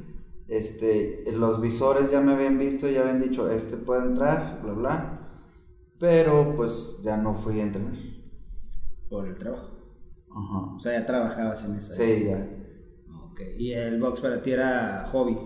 [0.48, 5.28] Este, los visores ya me habían visto, ya habían dicho, este puede entrar, bla, bla.
[5.98, 7.94] Pero pues ya no fui a entrenar.
[9.08, 9.70] Por el trabajo.
[10.30, 10.74] Ajá.
[10.74, 11.94] O sea, ya trabajabas en esa.
[11.94, 12.48] Sí, ya.
[13.30, 13.40] Ok.
[13.58, 15.38] ¿Y el box para ti era hobby?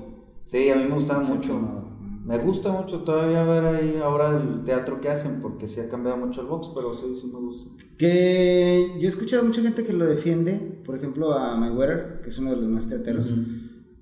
[0.43, 1.86] Sí, a mí me gustaba mucho.
[2.27, 6.19] Me gusta mucho todavía ver ahí ahora el teatro que hacen, porque sí ha cambiado
[6.19, 7.71] mucho el box, pero sí, sí me gusta.
[7.97, 12.39] Que yo he escuchado mucha gente que lo defiende, por ejemplo a Mayweather, que es
[12.39, 13.31] uno de los más teateros,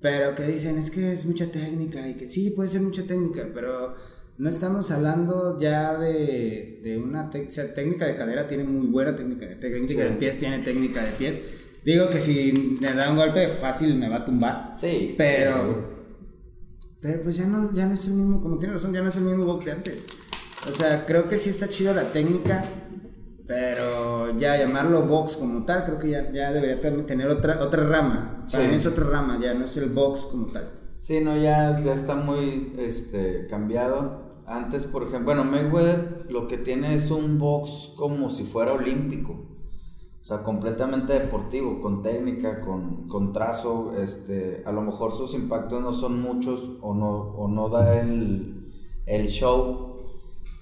[0.01, 3.47] pero que dicen es que es mucha técnica y que sí, puede ser mucha técnica,
[3.53, 3.93] pero
[4.39, 10.03] no estamos hablando ya de, de una técnica de cadera, tiene muy buena técnica, técnica
[10.03, 11.41] de pies, tiene técnica de pies.
[11.83, 14.73] Digo que si me da un golpe fácil me va a tumbar.
[14.75, 15.13] Sí.
[15.15, 15.94] Pero
[17.05, 19.15] pero pues ya no, ya no es el mismo, como tiene razón, ya no es
[19.15, 20.07] el mismo box de antes.
[20.67, 22.65] O sea, creo que sí está chido la técnica,
[23.45, 28.47] pero ya llamarlo box como tal, creo que ya, ya debería tener otra, otra rama.
[28.51, 30.67] Para mí es otra rama, ya no es el box como tal.
[30.97, 34.41] Sí, no, ya, ya está muy este, cambiado.
[34.47, 39.54] Antes, por ejemplo, bueno, Mayweather lo que tiene es un box como si fuera olímpico.
[40.25, 43.93] O sea, completamente deportivo, con técnica, con, con, trazo.
[43.95, 48.73] Este, a lo mejor sus impactos no son muchos o no, o no da el,
[49.05, 49.99] el show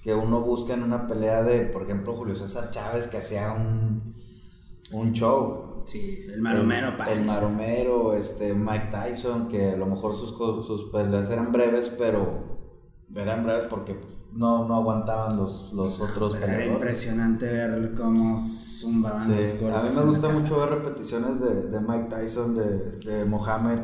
[0.02, 4.14] que uno busca en una pelea de, por ejemplo, Julio César Chávez, que hacía un,
[4.92, 5.82] un show.
[5.86, 10.90] Sí, el maromero, El, el maromero, este, Mike Tyson, que a lo mejor sus, sus
[10.92, 12.58] peleas eran breves, pero
[13.16, 13.98] eran breves porque
[14.34, 19.76] no, no aguantaban los, los otros Era impresionante ver cómo zumbaban los golpes.
[19.76, 23.80] A mí me gusta mucho ver repeticiones de, de Mike Tyson, de, de Mohamed,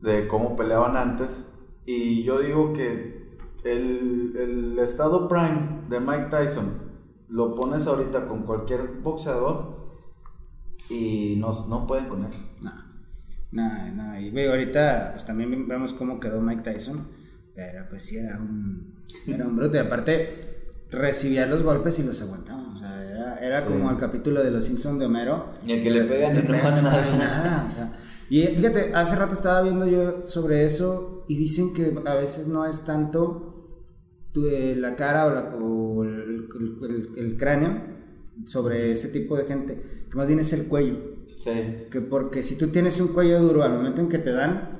[0.00, 1.48] de cómo peleaban antes.
[1.84, 6.90] Y yo digo que el, el estado prime de Mike Tyson
[7.28, 9.80] lo pones ahorita con cualquier boxeador
[10.88, 12.30] y no, no pueden con él.
[12.62, 12.72] No,
[13.52, 14.20] no, no.
[14.20, 17.08] Y ahorita pues también vemos cómo quedó Mike Tyson,
[17.54, 18.94] pero pues sí era un
[19.26, 20.50] era un bruto y aparte
[20.90, 22.72] recibía los golpes y los aguantaba.
[22.72, 25.52] O sea, era, era como el capítulo de Los Simpsons de Homero.
[25.64, 27.16] Y el que le pegan y no pasa nada.
[27.16, 27.92] nada o sea,
[28.30, 32.64] y fíjate, hace rato estaba viendo yo sobre eso y dicen que a veces no
[32.64, 33.52] es tanto
[34.36, 36.48] eh, la cara o, la, o el,
[37.16, 37.82] el, cráneo
[38.46, 40.96] sobre ese tipo de gente, que más bien es el cuello.
[41.38, 41.50] Sí.
[41.90, 44.78] Que porque si tú tienes un cuello duro al momento en que te dan,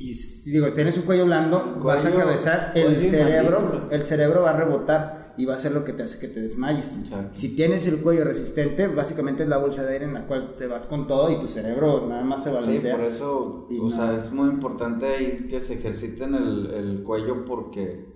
[0.00, 4.50] y si digo, tienes un cuello blando, vas a cabezar, el cerebro, el cerebro va
[4.50, 7.10] a rebotar y va a ser lo que te hace que te desmayes.
[7.32, 10.66] Si tienes el cuello resistente, básicamente es la bolsa de aire en la cual te
[10.66, 12.94] vas con todo y tu cerebro nada más se balancea.
[12.94, 18.06] Sí, por eso, o sea, es muy importante que se ejerciten el, el cuello porque,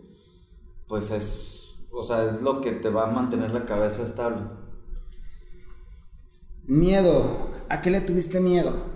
[0.89, 4.43] pues es, o sea, es lo que te va a mantener la cabeza estable.
[6.67, 7.53] Miedo.
[7.69, 8.94] ¿A qué le tuviste miedo?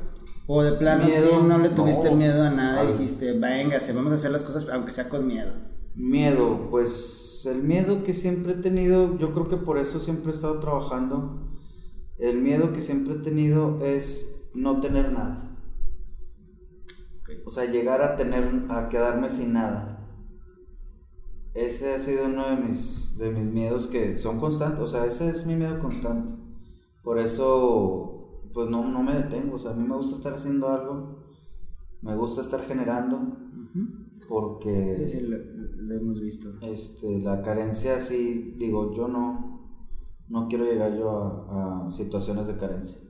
[0.50, 4.30] O de plano, miedo, no le tuviste miedo a nada, dijiste, venga, vamos a hacer
[4.30, 5.52] las cosas aunque sea con miedo.
[5.94, 10.34] Miedo, pues el miedo que siempre he tenido, yo creo que por eso siempre he
[10.34, 11.50] estado trabajando,
[12.16, 15.54] El miedo que siempre he tenido es no tener nada.
[17.44, 20.08] O sea, llegar a tener, a quedarme sin nada.
[21.52, 24.80] Ese ha sido uno de mis, de mis miedos que son constantes.
[24.80, 26.32] O sea, ese es mi miedo constante.
[27.02, 28.07] Por eso,
[28.52, 29.56] pues no, no me detengo.
[29.56, 31.34] O sea, a mí me gusta estar haciendo algo.
[32.02, 33.36] Me gusta estar generando.
[34.28, 35.04] Porque...
[35.06, 36.48] Sí, sí, lo, hemos visto.
[36.62, 39.58] Este, la carencia, sí, digo, yo no,
[40.28, 43.00] no quiero llegar yo a, situaciones de carencia.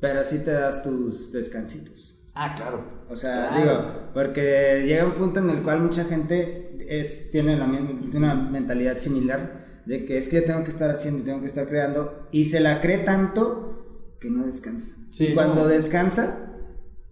[0.00, 2.28] Pero sí te das tus descansitos.
[2.34, 3.04] Ah, claro.
[3.08, 3.80] O sea, digo,
[4.14, 7.66] porque llega un punto en el cual mucha gente es, tiene la
[8.14, 11.68] una mentalidad similar de que es que yo tengo que estar haciendo tengo que estar
[11.68, 13.81] creando y se la cree tanto
[14.22, 14.88] que no descansa.
[15.18, 16.54] y cuando descansa,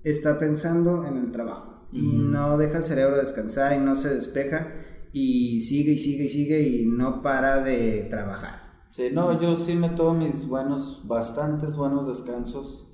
[0.04, 4.70] está pensando en el trabajo y no deja el cerebro descansar y no se despeja
[5.12, 8.86] y sigue y sigue y sigue y no para de trabajar.
[8.92, 12.86] Sí, no, yo sí me tomo mis buenos, bastantes buenos descansos.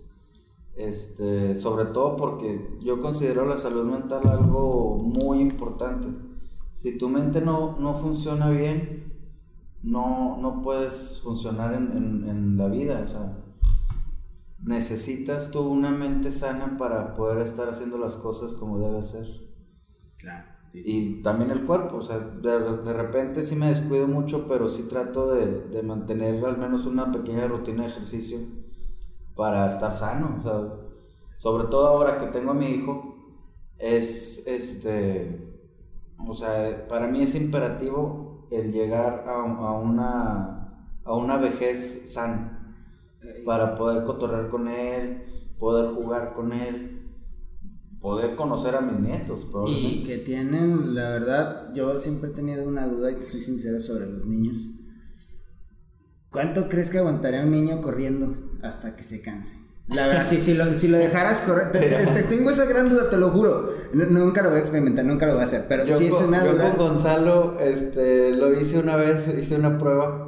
[0.74, 6.08] Este, sobre todo porque yo considero la salud mental algo muy importante.
[6.72, 9.14] Si tu mente no, no funciona bien,
[9.82, 13.02] no, no puedes funcionar en, en, en la vida.
[13.04, 13.45] O sea,
[14.62, 19.26] necesitas tú una mente sana para poder estar haciendo las cosas como debe ser.
[20.18, 20.56] Claro.
[20.72, 24.88] Y también el cuerpo, o sea, de, de, repente sí me descuido mucho, pero sí
[24.88, 28.38] trato de, de, mantener al menos una pequeña rutina de ejercicio
[29.34, 33.16] para estar sano, o sea, sobre todo ahora que tengo a mi hijo,
[33.78, 35.64] es, este,
[36.18, 42.55] o sea, para mí es imperativo el llegar a, a una, a una vejez sana
[43.44, 45.24] para poder cotorrear con él,
[45.58, 47.02] poder jugar con él,
[48.00, 49.46] poder conocer a mis nietos.
[49.66, 53.80] Y que tienen, la verdad, yo siempre he tenido una duda y que soy sincero
[53.80, 54.80] sobre los niños.
[56.30, 59.66] ¿Cuánto crees que aguantaría un niño corriendo hasta que se canse?
[59.88, 63.16] La verdad, si, si, lo, si lo dejaras correr, te, tengo esa gran duda, te
[63.16, 63.70] lo juro.
[63.92, 65.66] nunca lo voy a experimentar, nunca lo voy a hacer.
[65.68, 69.78] Pero yo sí es una yo con Gonzalo este, lo hice una vez, hice una
[69.78, 70.25] prueba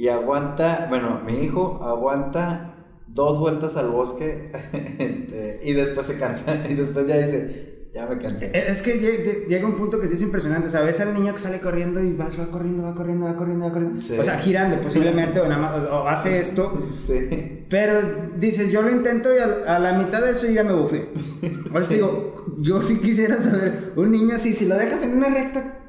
[0.00, 2.74] y aguanta, bueno, mi hijo aguanta
[3.06, 4.50] dos vueltas al bosque
[4.98, 8.46] este, y después se cansa y después ya dice, ya me cansé.
[8.46, 10.68] Eh, es que llega un punto que sí es impresionante.
[10.68, 13.36] O sea, ves al niño que sale corriendo y vas, va corriendo, va corriendo, va
[13.36, 13.98] corriendo, va corriendo.
[13.98, 16.88] O sea, girando posiblemente, o, nada más, o hace esto.
[16.94, 17.66] Sí.
[17.68, 18.00] Pero
[18.38, 21.10] dices, yo lo intento y a, la mitad de eso ya me bufé.
[21.70, 25.28] Ahora te digo, yo sí quisiera saber, un niño así, si lo dejas en una
[25.28, 25.79] recta,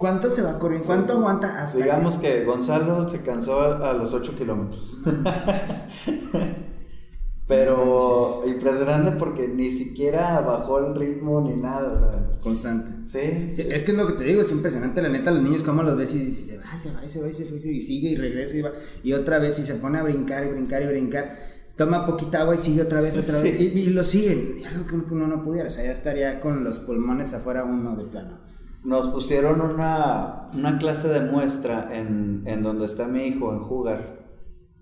[0.00, 0.80] ¿Cuánto se va a correr?
[0.80, 4.96] ¿Cuánto aguanta hasta Digamos que Gonzalo se cansó a, los 8 kilómetros.
[7.46, 12.30] Pero impresionante porque ni siquiera bajó el ritmo ni nada, o sea.
[12.40, 13.06] Constante.
[13.06, 13.52] Sí.
[13.58, 15.98] Es que es lo que te digo, es impresionante, la neta, los niños cómo los
[15.98, 18.56] ves y se va, se va, se va, y se va, y sigue y regresa
[18.56, 18.72] y va.
[19.02, 21.36] Y otra vez y se pone a brincar y brincar y brincar.
[21.76, 23.60] Toma poquita agua y sigue otra vez, otra vez.
[23.60, 24.54] Y, lo siguen.
[24.60, 27.96] Y algo que uno no pudiera, o sea, ya estaría con los pulmones afuera uno
[27.96, 28.48] de plano
[28.84, 34.20] nos pusieron una, una clase de muestra en, en, donde está mi hijo, en Jugar.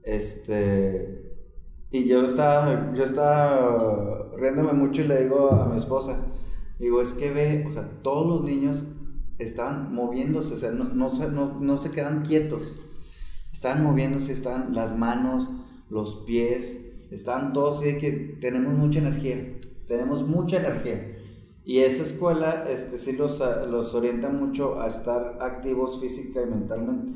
[0.03, 1.37] Este,
[1.91, 6.27] y yo estaba, yo riéndome mucho y le digo a mi esposa,
[6.79, 8.87] digo, es que ve, o sea, todos los niños
[9.39, 12.73] estaban moviéndose, o sea, no, no, no, no se quedan quietos.
[13.53, 15.51] Estaban moviéndose, estaban las manos,
[15.91, 16.79] los pies,
[17.11, 21.18] estaban todos así de que tenemos mucha energía, tenemos mucha energía.
[21.69, 27.13] Y esa escuela este, sí los, los orienta mucho a estar activos física y mentalmente.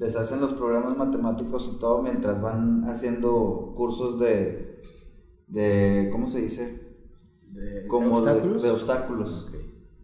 [0.00, 4.82] Les hacen los programas matemáticos y todo mientras van haciendo cursos de,
[5.46, 6.92] de ¿cómo se dice?
[7.52, 8.62] ¿De, Como obstáculos?
[8.64, 9.48] De, obstáculos.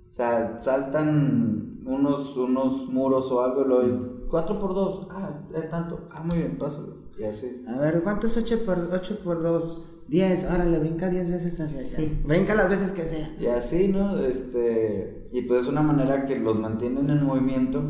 [0.09, 5.69] O sea, saltan unos, unos muros o algo y lo 4 por 2 ah, es
[5.69, 6.95] tanto, ah, muy bien, pásalo.
[7.19, 7.65] Y así.
[7.67, 10.00] A ver, ¿cuánto es 8 por, 8 por 2?
[10.11, 11.99] 10, órale, brinca 10 veces hacia allá.
[12.25, 13.31] brinca las veces que sea.
[13.39, 14.19] Y así, ¿no?
[14.19, 17.81] Este, y pues es una manera que los mantienen en movimiento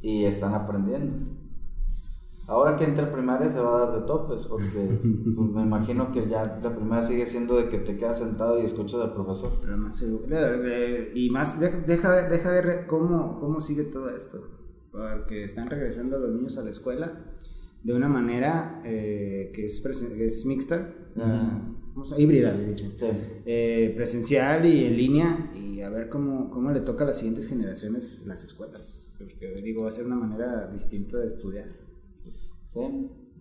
[0.00, 1.14] y están aprendiendo.
[2.48, 4.98] Ahora que entra primaria se va a dar de topes, porque
[5.36, 8.64] pues, me imagino que ya la primera sigue siendo de que te quedas sentado y
[8.64, 9.52] escuchas al profesor.
[9.62, 10.26] Pero más seguro,
[11.14, 14.42] y más, deja, deja ver cómo, cómo sigue todo esto.
[14.90, 17.20] Porque están regresando los niños a la escuela
[17.84, 20.94] de una manera eh, que, es es mixta,
[22.16, 22.92] híbrida le dicen,
[23.44, 27.48] eh, presencial y en línea, y a ver cómo, cómo le toca a las siguientes
[27.48, 31.68] generaciones las escuelas, porque digo, va a ser una manera distinta de estudiar.
[32.64, 32.80] Sí,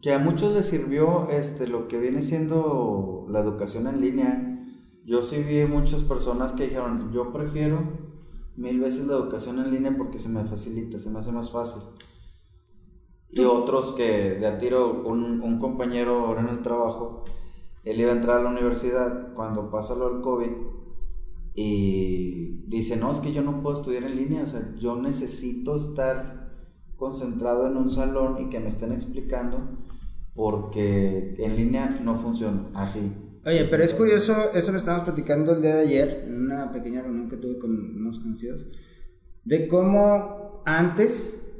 [0.01, 4.47] que a muchos les sirvió este, lo que viene siendo la educación en línea.
[5.05, 7.79] Yo sí vi muchas personas que dijeron, yo prefiero
[8.55, 11.83] mil veces la educación en línea porque se me facilita, se me hace más fácil.
[13.29, 17.23] Y otros que de a tiro, un, un compañero ahora en el trabajo,
[17.83, 20.51] él iba a entrar a la universidad cuando pasa lo del COVID
[21.53, 25.75] y dice, no, es que yo no puedo estudiar en línea, o sea, yo necesito
[25.75, 26.49] estar
[26.95, 29.79] concentrado en un salón y que me estén explicando
[30.33, 33.11] porque en línea no funciona así.
[33.45, 37.01] Oye, pero es curioso, eso lo estábamos platicando el día de ayer, en una pequeña
[37.01, 38.67] reunión que tuve con unos conocidos,
[39.43, 41.51] de cómo antes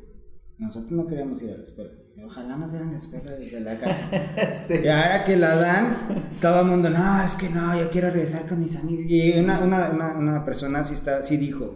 [0.60, 1.92] nosotros no queríamos ir a la escuela.
[2.24, 4.10] Ojalá nos dieran la escuela desde la casa.
[4.84, 5.98] Y ahora que la dan,
[6.40, 9.06] todo el mundo, no, es que no, yo quiero regresar con mis amigos.
[9.08, 11.76] Y una, una, una, una persona sí, está, sí dijo,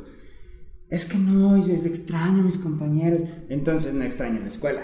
[0.89, 3.29] es que no, yo extraño a mis compañeros.
[3.49, 4.81] Entonces no extrañas la escuela.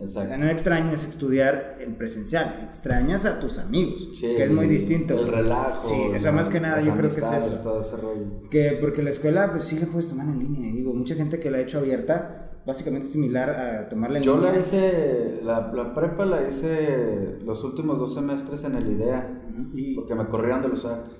[0.00, 0.38] Exacto.
[0.38, 5.20] no extrañas estudiar en presencial, extrañas a tus amigos, que es muy distinto.
[5.20, 5.86] El relajo.
[5.86, 7.60] Sí, o sea, más que nada yo creo que es eso.
[7.62, 8.48] Todo ese rollo.
[8.50, 10.70] Que porque la escuela, pues sí la puedes tomar en línea.
[10.70, 14.36] Y digo, mucha gente que la ha hecho abierta, básicamente similar a tomarla en Yo
[14.36, 14.52] línea.
[14.52, 19.42] la hice, la, la prepa la hice los últimos dos semestres en el IDEA,
[19.74, 21.14] Y- porque me corrieron de los sacos.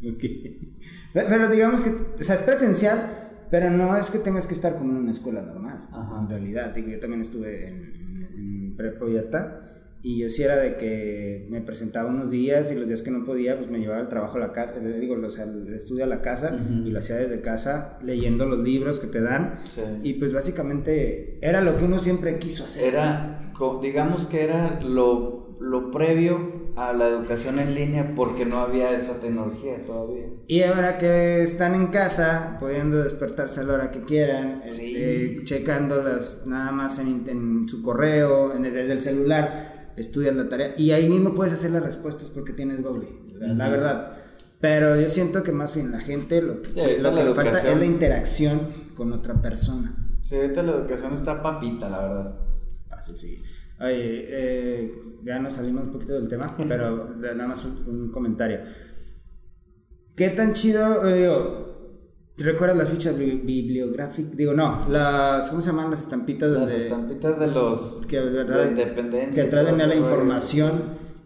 [0.00, 0.22] Ok.
[1.12, 4.76] Pero, pero digamos que, o sea, es presencial, pero no es que tengas que estar
[4.76, 5.88] como en una escuela normal.
[5.92, 6.20] Ajá.
[6.20, 8.22] En realidad, digo, yo también estuve en, en,
[8.68, 9.64] en prepa abierta
[10.02, 13.24] y yo sí era de que me presentaba unos días y los días que no
[13.24, 16.04] podía, pues me llevaba el trabajo a la casa, eh, digo, o sea, el estudio
[16.04, 16.86] a la casa Ujú.
[16.86, 19.54] y lo hacía desde casa, leyendo los libros que te dan.
[19.64, 19.82] Sí.
[20.02, 22.94] Y pues básicamente era lo que uno siempre quiso hacer.
[22.94, 28.92] Era, digamos que era lo, lo previo a la educación en línea porque no había
[28.96, 30.26] esa tecnología todavía.
[30.46, 34.94] Y ahora que están en casa, pudiendo despertarse a la hora que quieran, Sí.
[34.96, 40.48] este, checando las, nada más en, en su correo, en desde el celular, estudias la
[40.48, 44.12] tarea y ahí mismo puedes hacer las respuestas porque tienes Google, la, verdad.
[44.60, 47.34] Pero yo siento que más bien la gente lo que, Sí, ahorita lo que le
[47.34, 48.60] falta es la interacción
[48.94, 49.94] con otra persona.
[50.22, 52.40] Sí, ahorita la educación está papita, la verdad.
[52.88, 53.42] Fácil, sí.
[53.80, 58.60] Oye, eh, ya nos salimos un poquito del tema, pero nada más un, un comentario.
[60.16, 61.67] ¿Qué tan chido, eh, digo,
[62.38, 64.36] ¿recuerdas las fichas bibli- bibliográficas?
[64.36, 66.76] Digo, no, las, ¿cómo se llaman las estampitas Las donde...
[66.76, 69.48] estampitas de los que, de independencia.
[69.50, 70.82] que venía la información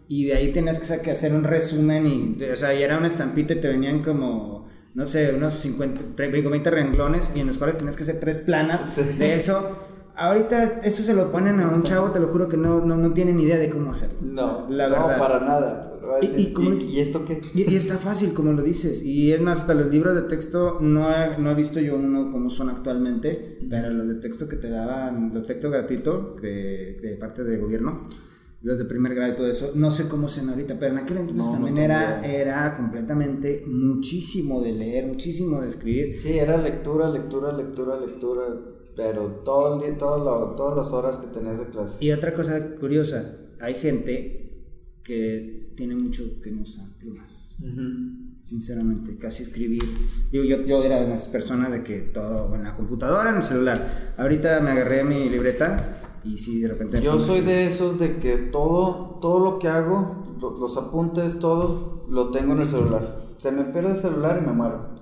[0.07, 2.97] y de ahí tenías que, que hacer un resumen y, de- o sea, y era
[2.97, 7.39] una estampita y te venían como, no sé, unos 50, tre- digo, 20 renglones y
[7.39, 9.01] en los cuales tenías que hacer tres planas Sí.
[9.17, 9.77] de eso.
[10.15, 13.13] Ahorita eso se lo ponen a un chavo, te lo juro que no, no, no
[13.13, 14.17] tiene ni idea de cómo hacerlo.
[14.21, 15.17] No, la no, verdad.
[15.19, 15.89] para nada.
[16.21, 17.41] Y- y como- ¿y, y esto qué?
[17.55, 19.01] Y, y está fácil, como lo dices.
[19.01, 22.29] Y es más, hasta los libros de texto, no he, no he visto yo uno
[22.31, 27.17] como son actualmente, pero los de texto que te daban, los textos gratuitos de, de
[27.19, 28.03] parte del gobierno,
[28.61, 31.17] los de primer grado y todo eso, no sé cómo sean ahorita, pero en aquel
[31.17, 36.19] entonces No, no también tengo era, era completamente muchísimo de leer, muchísimo de escribir.
[36.19, 38.43] Sí, era lectura, lectura, lectura, lectura,
[38.95, 41.97] pero todo el día, todas las horas que tenías de clase.
[42.05, 44.39] Y otra cosa curiosa, hay gente
[45.03, 47.63] que tiene mucho que no usa plumas.
[48.41, 49.81] sinceramente, casi escribir.
[50.31, 53.43] Digo, yo, yo era de las personas de que todo en la computadora, en el
[53.43, 53.85] celular.
[54.17, 55.91] Ahorita me agarré mi libreta
[56.23, 57.01] y sí, de repente...
[57.01, 57.45] Yo soy escribir.
[57.45, 62.53] de esos de que todo, todo lo que hago, lo- los apuntes, todo, lo tengo
[62.53, 63.15] en el celular.
[63.37, 64.93] Se me pierde el celular y me muero.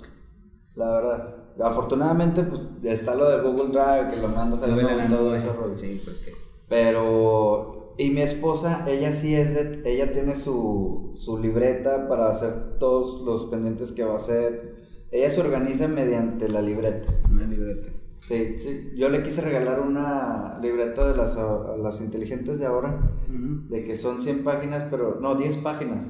[0.76, 1.41] La verdad.
[1.60, 5.30] Afortunadamente, pues está lo de Google Drive, que lo mandas a Se la y todo
[5.30, 5.74] rollo.
[5.74, 6.34] Sí, porque...
[6.70, 12.78] Pero, y mi esposa, ella sí es de, ella tiene su, su libreta para hacer
[12.80, 14.76] todos los pendientes que va a hacer.
[15.12, 17.10] Ella se organiza mediante la libreta.
[17.30, 17.90] Una libreta.
[18.22, 23.02] Sí, sí, yo le quise regalar una libreta de las, a las inteligentes de ahora,
[23.28, 26.06] de que son 100 páginas, pero no, 10 páginas.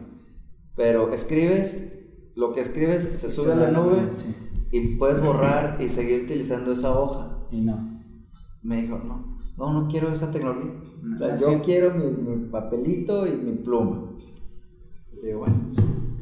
[0.75, 1.89] Pero escribes,
[2.35, 4.35] lo que escribes se sube a la nube Sí.
[4.71, 7.37] Y puedes borrar y seguir utilizando esa hoja.
[7.51, 7.99] Y no.
[8.63, 10.71] Me dijo, no, no, no quiero esa tecnología.
[11.15, 11.61] O sea, Ah, yo sí.
[11.65, 14.15] quiero mi, mi papelito y mi pluma.
[15.21, 15.71] Y digo, bueno,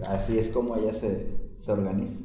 [0.10, 2.24] así es como ella se, se organiza.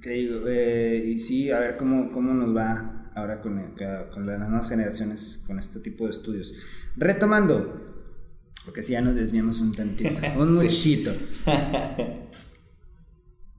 [0.00, 0.40] ¿Qué digo?
[0.46, 3.74] Eh, y sí, a ver cómo, cómo nos va ahora con, el-
[4.12, 6.54] con las nuevas generaciones con este tipo de estudios.
[6.96, 7.84] Retomando,
[8.64, 11.10] porque si ya nos desviamos un tantito, un muchito.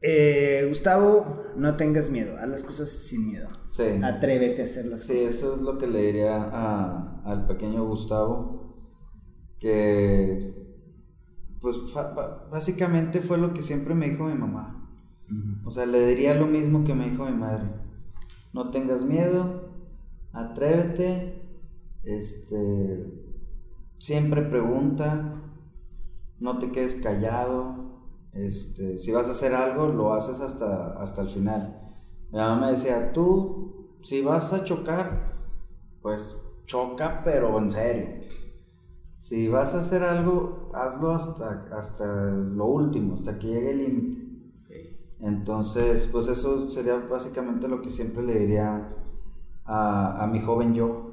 [0.02, 3.48] Eh, Gustavo, no tengas miedo, haz las cosas sin miedo.
[3.70, 3.84] Sí.
[4.04, 5.30] Atrévete a hacer las Sí, cosas.
[5.36, 8.76] eso es lo que le diría a- al pequeño Gustavo,
[9.60, 10.40] que
[11.60, 11.76] pues
[12.52, 14.78] básicamente fue lo que siempre me dijo mi mamá.
[15.64, 17.70] O sea, le diría lo mismo que me dijo mi madre.
[18.54, 19.70] No tengas miedo,
[20.34, 21.40] atrévete,
[22.04, 23.14] este,
[24.00, 25.42] siempre pregunta,
[26.40, 27.81] no te quedes callado,
[28.34, 31.92] este, si vas a hacer algo, lo haces hasta, hasta el final.
[32.32, 35.36] Mi mamá me decía, tú, si vas a chocar,
[36.02, 38.08] pues choca, pero en serio.
[39.16, 44.32] Si vas a hacer algo, hazlo hasta, hasta lo último, hasta que llegue el límite.
[45.20, 48.90] Entonces, pues eso sería básicamente lo que siempre le diría
[49.66, 51.12] a, a mi joven yo.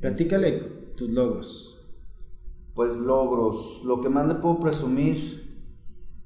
[0.00, 0.52] Platícale
[0.96, 1.78] tus logros.
[2.74, 3.82] Pues logros.
[3.84, 5.37] Lo que más le puedo presumir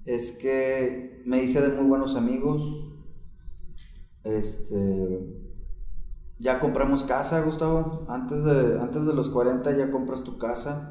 [0.05, 2.63] es que me hice de muy buenos amigos.
[4.25, 5.43] Este.
[6.39, 8.05] Ya compramos casa, Gustavo.
[8.09, 10.91] Antes de, antes de los 40 ya compras tu casa.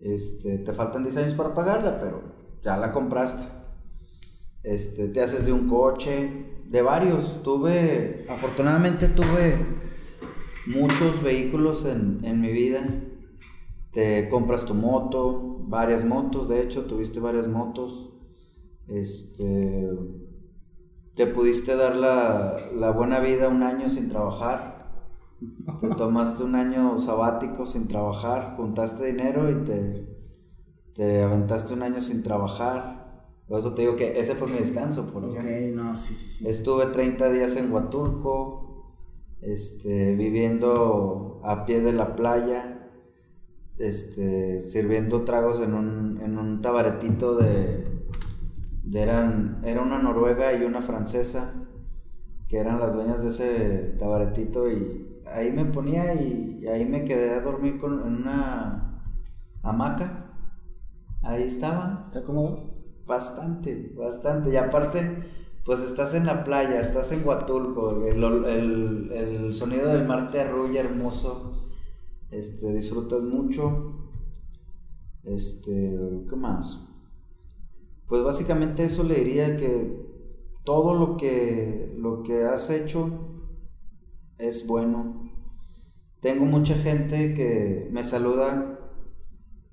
[0.00, 2.22] Este, te faltan 10 años para pagarla, pero
[2.62, 3.52] ya la compraste.
[4.62, 7.42] Este, te haces de un coche, de varios.
[7.42, 9.56] Tuve, afortunadamente tuve
[10.66, 12.80] muchos vehículos en, en mi vida.
[13.92, 18.10] Te compras tu moto, varias motos, de hecho, tuviste varias motos.
[18.86, 19.88] Este,
[21.16, 24.80] te pudiste dar la, la buena vida un año sin trabajar.
[25.80, 30.10] Te tomaste un año sabático sin trabajar, juntaste dinero y te,
[30.94, 33.00] te aventaste un año sin trabajar.
[33.48, 35.42] Por eso te digo que ese fue mi descanso, por Ok,
[35.74, 36.48] no, sí, sí, sí.
[36.48, 38.94] Estuve 30 días en Huatulco,
[39.40, 42.69] este, viviendo a pie de la playa,
[43.80, 47.84] este, sirviendo tragos en un, en un tabaretito de,
[48.84, 51.54] de eran, era una noruega y una francesa,
[52.48, 57.04] que eran las dueñas de ese tabaretito y ahí me ponía y, y ahí me
[57.04, 59.02] quedé a dormir con, en una
[59.62, 60.26] hamaca.
[61.22, 62.00] Ahí estaba.
[62.02, 62.74] ¿Está cómodo?
[63.06, 64.50] Bastante, bastante.
[64.50, 65.00] Y aparte,
[65.64, 70.40] pues estás en la playa, estás en Huatulco, el, el, el sonido del mar te
[70.40, 71.59] arrulla hermoso.
[72.30, 74.10] Este, disfrutas mucho.
[75.22, 76.88] Este, ¿qué más?
[78.06, 80.08] Pues básicamente eso le diría que
[80.64, 83.44] todo lo que lo que has hecho
[84.38, 85.30] es bueno.
[86.20, 88.78] Tengo mucha gente que me saluda,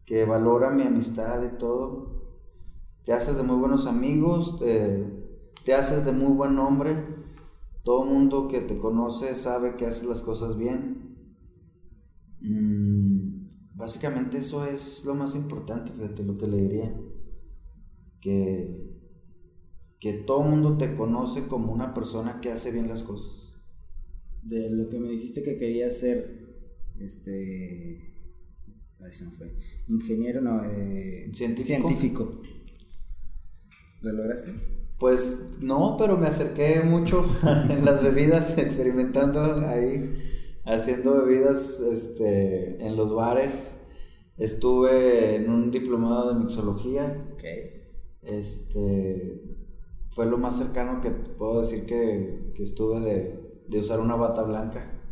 [0.05, 2.17] que valora mi amistad y todo
[3.07, 5.01] te haces de muy buenos amigos, te,
[5.63, 7.05] te haces de muy buen hombre,
[7.85, 11.06] todo mundo que te conoce sabe que haces las cosas bien.
[12.41, 16.95] Mm, básicamente eso es lo más importante, fíjate lo que le diría.
[18.21, 18.97] Que,
[19.99, 23.55] que todo el mundo te conoce como una persona que hace bien las cosas.
[24.43, 26.47] De lo que me dijiste que querías ser,
[26.99, 28.13] este...
[28.99, 29.55] Ahí se me fue.
[29.87, 31.87] Ingeniero, no, eh, ¿Científico?
[31.87, 32.41] científico.
[34.01, 34.51] ¿Lo lograste?
[34.99, 37.25] Pues no, pero me acerqué mucho
[37.69, 40.17] en las bebidas, experimentando ahí,
[40.67, 43.71] haciendo bebidas este, en los bares.
[44.37, 47.25] Estuve en un diplomado de mixología.
[48.21, 49.41] Este,
[50.09, 54.43] fue lo más cercano que puedo decir que, que estuve de, de, usar una bata
[54.43, 54.93] blanca.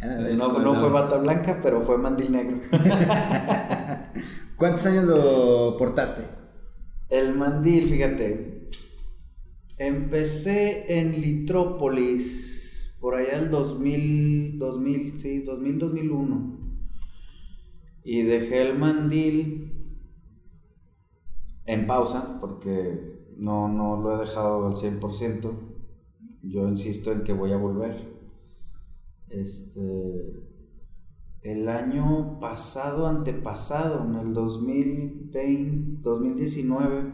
[0.00, 2.60] No, no fue bata blanca, pero fue mandil negro.
[4.56, 6.22] ¿Cuántos años lo portaste?
[7.08, 8.70] El mandil, fíjate.
[9.76, 12.47] Empecé en Litrópolis
[13.00, 16.58] por allá el 2000, 2000, sí, 2000, 2001.
[18.04, 19.72] Y dejé el mandil
[21.64, 25.50] en pausa porque no, no lo he dejado al 100%.
[26.42, 28.16] Yo insisto en que voy a volver.
[29.28, 30.48] Este
[31.42, 37.12] el año pasado, antepasado, en el 2020, 2019.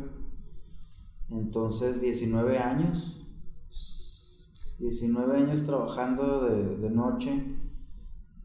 [1.30, 3.24] Entonces, 19 años.
[4.79, 7.45] 19 años trabajando de, de noche.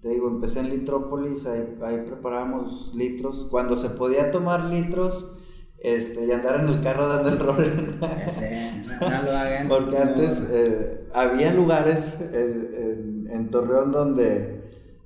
[0.02, 3.48] Te digo, empecé en Litrópolis, ahí, ahí, preparábamos litros.
[3.52, 5.38] Cuando se podía tomar litros
[5.80, 7.98] este, y andar en el carro dando el rol.
[8.00, 9.68] no, no lo hagan.
[9.70, 14.60] Porque antes eh, había lugares en, en, en Torreón donde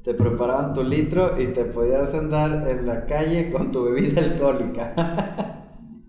[0.04, 4.94] te preparaban tu litro y te podías andar en la calle con tu bebida alcohólica.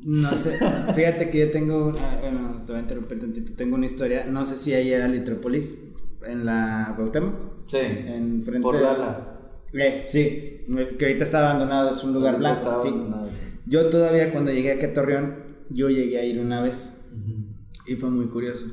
[0.06, 0.58] No sé,
[0.94, 4.56] fíjate que yo tengo, bueno, te voy a interrumpir tantito, tengo una historia, no sé
[4.56, 5.80] si ahí era Litrópolis,
[6.26, 7.66] en la Cuauhtémoc.
[7.66, 9.30] Sí, en frente por Lala.
[9.72, 10.64] Eh, sí,
[10.98, 12.88] que ahorita está abandonado, es un lugar blanco, sí.
[13.30, 13.42] sí.
[13.66, 17.92] Yo todavía cuando llegué aquí a Torreón, yo llegué a ir una vez uh -huh.
[17.92, 18.66] y fue muy curioso,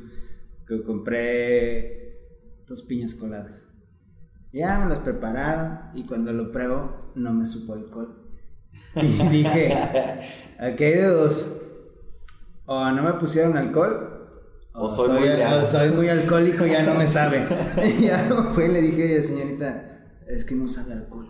[0.68, 2.20] que compré
[2.68, 3.68] dos piñas coladas.
[4.52, 8.18] Ya me las prepararon y cuando lo pruebo no me supo alcohol.
[8.96, 9.74] Y dije,
[10.60, 11.61] aquí hay de dos.
[12.74, 14.12] O no me pusieron alcohol,
[14.74, 17.46] o, soy, soy, muy o soy, muy alcohólico y ya no me sabe.
[17.84, 18.18] y ya
[18.54, 21.28] fue y le dije, señorita, es que no sabe alcohol.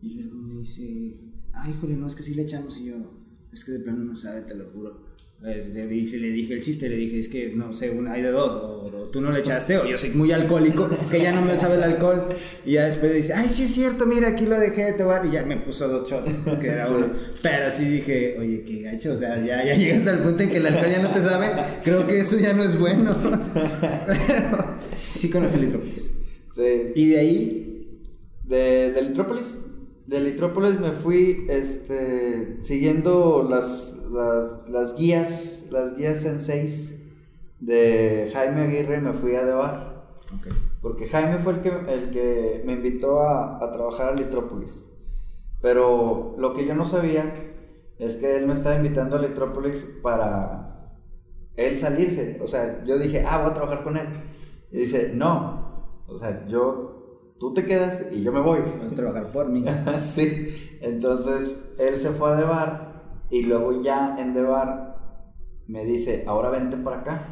[0.00, 1.20] Y luego me dice,
[1.52, 2.78] ay, híjole, no, es que sí le echamos.
[2.78, 2.96] Y yo,
[3.52, 5.07] es que de plano no sabe, te lo juro.
[5.40, 9.08] Le dije el chiste, le dije, es que no sé, una hay de dos, o,
[9.12, 11.84] tú no le echaste, o yo soy muy alcohólico, que ya no me sabe el
[11.84, 12.28] alcohol,
[12.64, 15.30] y ya después dice, ay, sí es cierto, mira, aquí lo dejé de tomar, y
[15.30, 17.10] ya me puso dos shots, que era uno.
[17.42, 20.56] Pero sí dije, oye, qué gacho, o sea, ya, ya llegas al punto en que
[20.56, 21.46] el alcohol ya no te sabe,
[21.84, 23.16] creo que eso ya no es bueno.
[24.06, 26.10] Pero sí conocí Litrópolis.
[26.52, 26.92] Sí.
[26.96, 28.02] Y de ahí,
[28.44, 29.67] de, de Litrópolis,
[30.08, 37.02] de Litrópolis me fui, este, siguiendo las las, las guías, las guías en seis
[37.60, 39.98] de Jaime Aguirre me fui a Debar.
[40.80, 44.88] Porque Jaime fue el que, el que me invitó a, a, trabajar a Litrópolis.
[45.60, 47.34] Pero lo que yo no sabía
[47.98, 50.96] es que él me estaba invitando a Litrópolis para
[51.56, 52.38] él salirse.
[52.42, 54.06] O sea, yo dije, ah, voy a trabajar con él.
[54.70, 55.92] Y dice, no.
[56.06, 56.97] O sea, yo,
[57.38, 58.58] tú te quedas y yo me voy.
[58.82, 59.64] Vas a trabajar por mí.
[60.00, 60.48] sí.
[60.80, 64.88] Entonces, él se fue a Debar y luego ya en Debar
[65.66, 67.22] me dice, ahora vente para acá.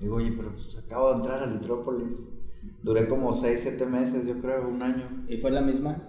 [0.00, 2.28] Digo, oye, pero pues acabo de entrar a Litrópolis.
[2.82, 5.24] Duré como 6, 7 meses, yo creo, un año.
[5.28, 6.08] ¿Y fue la misma?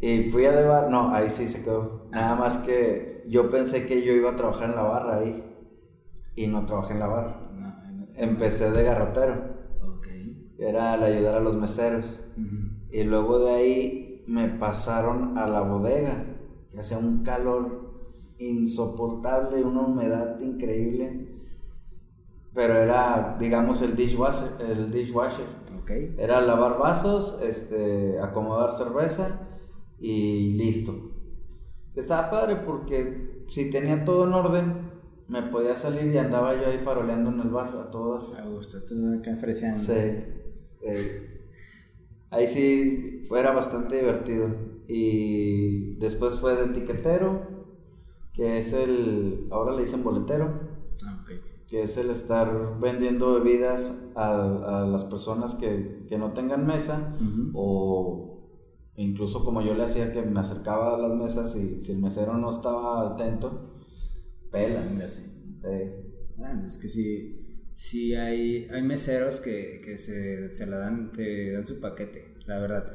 [0.00, 2.08] Y fui a Debar, no, ahí sí se quedó.
[2.10, 5.44] Nada más que yo pensé que yo iba a trabajar en la barra ahí.
[6.36, 7.40] Y no trabajé en la barra.
[8.16, 9.49] Empecé de garrotero.
[10.60, 12.20] Era el ayudar a los meseros.
[12.90, 16.24] Y luego de ahí me pasaron a la bodega,
[16.70, 17.90] que hacía un calor
[18.38, 21.28] insoportable, una humedad increíble.
[22.52, 24.60] Pero era, digamos, el dishwasher.
[24.68, 25.46] El dishwasher.
[25.82, 26.14] Okay.
[26.18, 29.48] Era lavar vasos, este, acomodar cerveza
[29.98, 30.92] y listo.
[31.94, 34.90] Estaba padre porque si tenía todo en orden,
[35.28, 38.84] me podía salir y andaba yo ahí faroleando en el bar a todo Me gusta,
[38.84, 39.78] todo acá ofreciendo.
[39.78, 40.39] Sí.
[40.82, 41.50] Eh,
[42.30, 44.48] ahí sí era bastante divertido.
[44.88, 47.60] Y después fue de etiquetero
[48.32, 50.60] que es el, ahora le dicen boletero,
[51.06, 51.24] ah,
[51.66, 57.16] que es el estar vendiendo bebidas a, a las personas que, que, no tengan mesa
[57.54, 58.40] o
[58.96, 62.36] incluso como yo le hacía que me acercaba a las mesas y si el mesero
[62.36, 63.74] no estaba atento,
[64.50, 64.88] pelas.
[64.88, 65.60] Sí.
[66.36, 67.39] Bueno, es que sí,
[67.80, 72.58] sí hay, hay meseros que, que se, se la dan, te dan su paquete, la
[72.58, 72.92] verdad.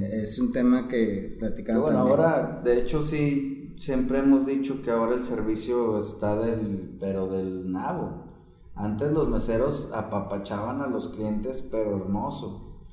[0.00, 1.82] Es un tema que platicamos.
[1.82, 7.26] Bueno, ahora, de hecho, sí, siempre hemos dicho que ahora el servicio está del, pero
[7.26, 8.24] del nabo.
[8.74, 12.88] Antes los meseros apapachaban a los clientes, pero hermoso.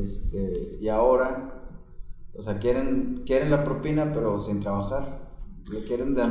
[0.00, 1.58] este, y ahora,
[2.34, 5.25] o sea, quieren, quieren la propina, pero sin trabajar.
[5.72, 6.22] Lo quieren de,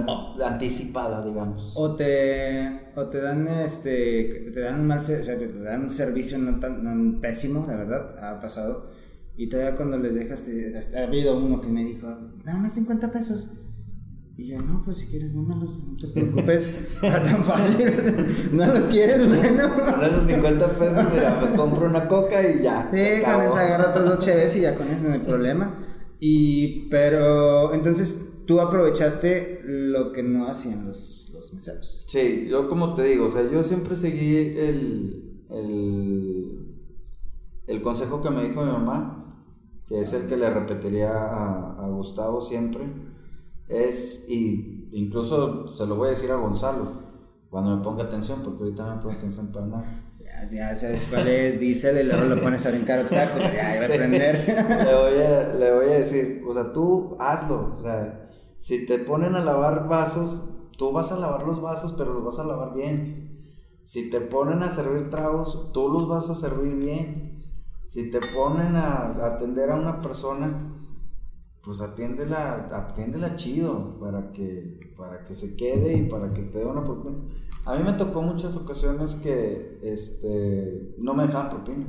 [0.45, 1.73] anticipada, digamos.
[1.75, 5.91] O te, o te dan este, te dan un mal, o sea, te dan un
[5.91, 8.95] servicio no tan pésimo, la verdad, ha pasado
[9.37, 10.47] y todavía cuando les dejas,
[10.95, 12.07] ha habido uno que me dijo,
[12.43, 13.51] nada más 50 pesos.
[14.37, 15.67] Y yo, no, pues si quieres, no no
[15.99, 16.67] te preocupes,
[17.01, 17.89] está tan fácil,
[18.53, 19.63] no lo quieres, bueno.
[19.73, 22.89] Con esos 50 pesos, mira, me compro una coca y ya.
[22.91, 25.85] Sí, con eso agarro otras dos cheves y ya con eso no hay problema.
[26.19, 32.05] Y, pero, entonces, tú aprovechaste lo que no hacían los, los meseros.
[32.07, 36.75] Sí, yo como te digo, o sea, yo siempre seguí el, el,
[37.67, 39.25] el consejo que me dijo mi mamá
[39.87, 42.83] que es el que le repetiría a, Gustavo siempre,
[43.69, 46.87] es, y incluso se lo voy a decir a Gonzalo,
[47.49, 49.85] cuando me ponga atención, porque ahorita no me pongo atención para nada.
[50.19, 53.85] Ya, ya sabes cuál es, díselo y luego lo pones a brincar obstáculos, ya iba
[53.85, 54.45] a aprender.
[54.47, 58.24] le, voy a, le voy a decir, o sea, tú hazlo, o sea,
[58.65, 60.41] si te ponen a lavar vasos,
[60.75, 63.43] tú vas a lavar los vasos, pero los vas a lavar bien.
[63.83, 67.43] Si te ponen a servir tragos, tú los vas a servir bien.
[67.83, 70.81] Si te ponen a atender a una persona,
[71.63, 76.65] pues atiéndela, atiéndela chido para que, para que se quede y para que te dé
[76.65, 77.17] una propina.
[77.65, 81.85] A mí me tocó muchas ocasiones que este, no me dejaban propina.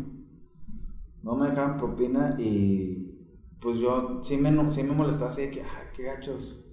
[1.22, 3.18] No me dejaban propina y
[3.62, 6.64] pues yo sí me, sí me molestaba así de que, ah, qué gachos.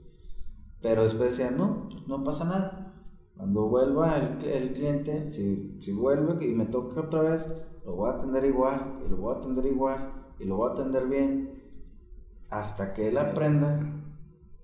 [0.84, 2.94] Pero después decía, no, no pasa nada.
[3.38, 7.56] Cuando vuelva el, el cliente, si, si vuelve y me toca otra vez,
[7.86, 10.74] lo voy a atender igual, y lo voy a atender igual, y lo voy a
[10.74, 11.64] atender bien,
[12.50, 13.80] hasta que él aprenda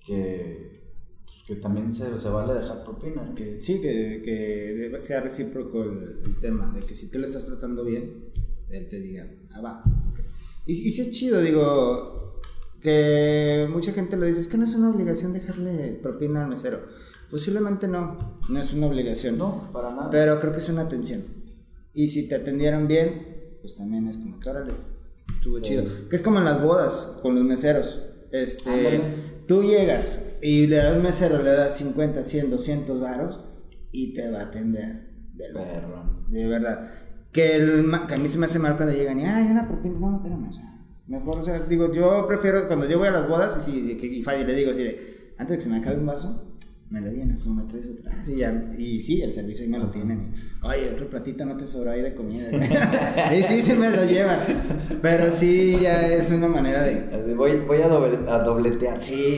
[0.06, 0.84] que,
[1.26, 3.24] pues, que también se, se, vale dejar propina.
[3.34, 7.86] Que sí, que, que sea recíproco el, tema, de que si tú lo estás tratando
[7.86, 8.26] bien,
[8.70, 9.84] él te diga, ah, va.
[10.66, 12.29] Y, y si es chido, digo,
[12.82, 16.82] que mucha gente lo dice, es que no es una obligación dejarle propina al mesero.
[17.30, 19.38] Posiblemente no, no es una obligación.
[19.38, 20.10] No, para nada.
[20.10, 21.22] Pero creo que es una atención.
[21.94, 24.74] Y si te atendieron bien, pues también es como que órale,
[25.36, 25.84] estuvo chido.
[26.10, 28.06] Que es como en las bodas con los meseros.
[28.32, 29.02] Este,
[29.48, 33.40] tú llegas y le das un mesero, le das 50, 100, 200 varos
[33.92, 35.10] y te va a atender.
[35.34, 36.26] De Perro.
[36.30, 36.90] De verdad.
[37.32, 40.00] Que, el, que a mí se me hace mal cuando llegan y, ay, una propina.
[40.00, 40.69] No, espérame, o sea,
[41.10, 44.22] mejor, o sea, digo, yo prefiero cuando yo voy a las bodas y, que- y
[44.22, 46.46] Fadi le digo así de, antes de que se me acabe un vaso,
[46.92, 48.12] me lo llenas o me traes otra.
[48.20, 50.32] Así ya, y sí, el servicio ahí me lo tienen.
[50.64, 52.50] Y, Oye, otro platito no te sobró ahí de comida.
[53.38, 54.40] y sí, sí me lo llevan.
[55.00, 59.04] Pero sí, ya es una manera de, Voy, voy a, doble- a dobletear.
[59.04, 59.38] Sí,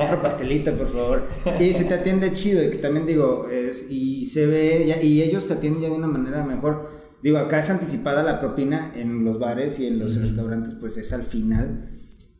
[0.00, 1.26] otro pastelito, por favor.
[1.58, 5.22] Y se te atiende chido, y que también digo, es, y se ve, ya- y
[5.22, 7.01] ellos te atienden ya de una manera mejor.
[7.22, 11.12] Digo, acá es anticipada la propina en los bares y en los restaurantes, pues es
[11.12, 11.84] al final.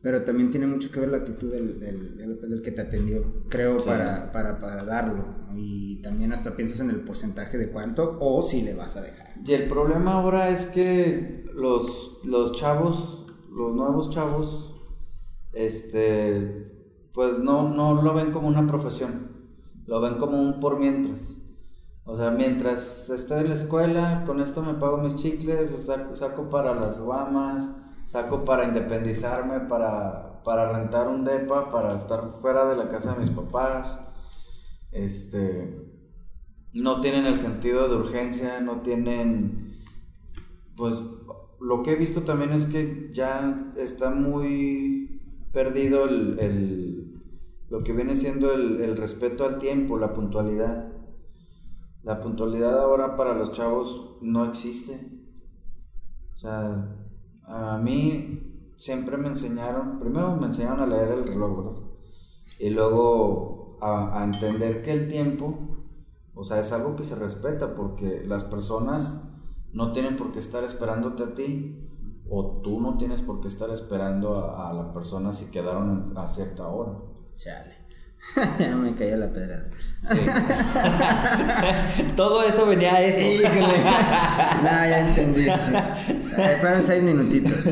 [0.01, 3.43] Pero también tiene mucho que ver la actitud del, del, del- del que te atendió,
[3.49, 3.87] creo, Sí.
[3.87, 5.23] para, para, para darlo.
[5.55, 9.27] Y también hasta piensas en el porcentaje de cuánto o si le vas a dejar.
[9.45, 14.75] Y el problema ahora es que los, los chavos, los nuevos chavos,
[15.53, 19.31] este, pues no, no lo ven como una profesión,
[19.85, 21.37] lo ven como un por mientras.
[22.05, 26.15] O sea, mientras estoy en la escuela, con esto me pago mis chicles, o saco,
[26.15, 27.69] saco para las guamas,
[28.07, 33.19] saco para independizarme, para, para rentar un depa, para estar fuera de la casa de
[33.19, 33.97] mis papás.
[34.91, 35.87] Este,
[36.73, 39.75] no tienen el sentido de urgencia, no tienen,
[40.75, 40.95] pues
[41.59, 45.21] lo que he visto también es que ya está muy
[45.53, 46.99] perdido el, el-
[47.69, 50.91] lo que viene siendo el, el respeto al tiempo, la puntualidad.
[52.03, 54.99] La puntualidad ahora para los chavos no existe.
[56.33, 56.97] O sea,
[57.43, 61.93] a mí siempre me enseñaron, primero me enseñaron a leer el reloj.
[62.59, 65.57] Y luego a, entender que el tiempo,
[66.33, 69.29] o sea, es algo que se respeta porque las personas
[69.71, 71.89] no tienen por qué estar esperándote a ti
[72.29, 76.27] o tú no tienes por qué estar esperando a, a la persona si quedaron a
[76.27, 76.99] cierta hora.
[77.33, 77.82] Chale.
[78.59, 79.65] ya me caía la pedrada.
[80.01, 80.19] Sí.
[82.15, 83.21] Todo eso venía a eso.
[83.21, 83.61] Híjole.
[84.63, 85.43] no, ya entendí.
[85.45, 85.73] Sí.
[86.37, 87.67] Eh, fueron seis minutitos.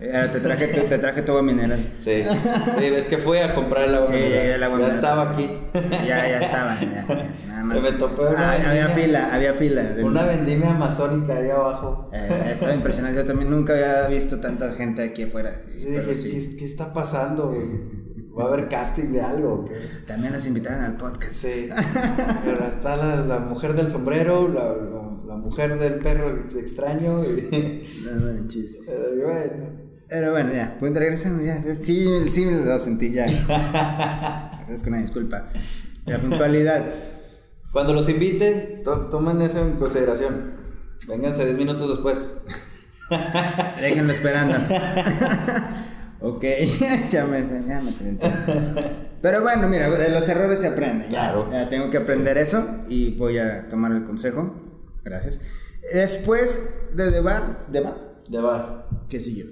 [0.00, 1.78] Eh, te, traje, tu- te traje tu agua mineral.
[1.98, 2.22] Sí.
[2.78, 4.06] Sí, es que fui a comprar el agua.
[4.06, 4.46] Sí, mineral.
[4.46, 5.44] el agua ya mineral, estaba sí.
[5.44, 6.06] aquí.
[6.06, 6.80] Ya, ya estaba.
[6.80, 7.82] Ya, ya, nada más.
[7.82, 9.82] Me topé una Ah, había fila, había fila.
[9.82, 12.08] del- Una vendimia amazónica ahí abajo.
[12.12, 13.18] Eh, estaba impresionante.
[13.18, 15.52] Yo también nunca había visto tanta gente aquí afuera.
[15.76, 16.30] Y Pero dije, sí.
[16.30, 17.48] ¿qué, qué está pasando?
[17.48, 17.97] güey?
[18.38, 19.64] ¿Va a haber casting de algo?
[19.64, 19.74] qué?
[20.06, 21.32] También nos invitaron al podcast.
[21.32, 21.68] Sí.
[22.44, 27.22] Pero está la, la mujer del sombrero, la, la- la mujer del perro extraño.
[27.24, 28.76] Y, No manches.
[28.86, 29.88] Eh, bueno.
[30.08, 31.60] Pero bueno, ya, pues regresamos, ya.
[31.60, 33.24] Sí, sí lo sentí, ya.
[34.60, 35.44] Agradezco una disculpa.
[36.06, 36.82] La puntualidad.
[37.72, 40.54] Cuando los invite, to- tomen eso en consideración.
[41.06, 42.36] Vénganse 10 minutos después.
[43.80, 44.56] Déjenlo esperando.
[46.20, 46.44] ok,
[47.10, 47.92] ya me, ya me.
[49.20, 51.04] Pero bueno, mira, de los errores se aprende.
[51.06, 51.50] Ya, Claro.
[51.50, 54.54] ya tengo que aprender eso y voy a tomar el consejo.
[55.04, 55.40] Gracias.
[55.92, 58.88] Después de debar, debar, De bar.
[59.08, 59.46] ¿qué siguió?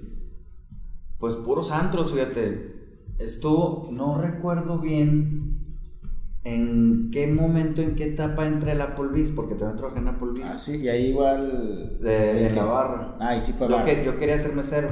[1.17, 2.75] Pues puros antros, fíjate.
[3.19, 5.65] Estuvo, no recuerdo bien
[6.43, 10.45] en qué momento, en qué etapa entré el Applebee's, porque también trabajé en Applebee's.
[10.45, 11.97] Ah, sí, y ahí igual.
[11.99, 13.17] De- en la barra.
[13.19, 13.85] Ah, y sí fue Yo, barra.
[13.85, 14.89] que- yo quería ser mesero.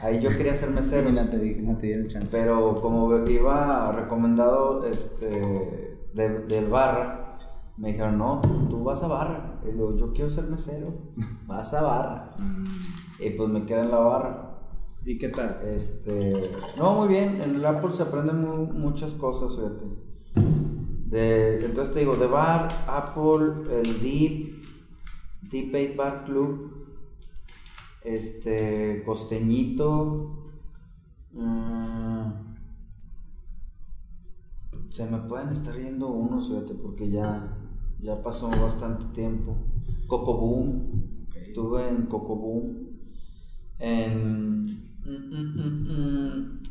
[0.00, 1.10] Ahí yo quería ser mesero.
[1.10, 2.36] No te, di- no te dieron chance.
[2.36, 7.36] Pero como iba recomendado este, de, del barra,
[7.76, 9.60] me dijeron, no, tú, vas a barra.
[9.68, 10.92] Y luego, yo quiero ser mesero,
[11.46, 12.36] vas a barra.
[13.18, 14.44] Y pues me quedé en la barra.
[15.04, 15.60] ¿Y qué tal?
[15.64, 16.32] Este,
[16.76, 19.84] no, muy bien, en el Apple se aprenden mu- muchas cosas, fíjate.
[21.06, 24.54] De, entonces te digo, de bar, Apple, el Deep,
[25.50, 26.77] Deep 8 Bar Club,
[28.14, 30.50] este, Costeñito,
[31.32, 32.30] mm,
[34.88, 37.56] se me pueden estar yendo unos, fíjate, porque ya,
[38.00, 39.56] ya pasó bastante tiempo.
[40.06, 42.98] Coco Boom, estuve en Coco Boom,
[43.78, 44.66] en mm,
[45.04, 46.62] mm, mm, mm,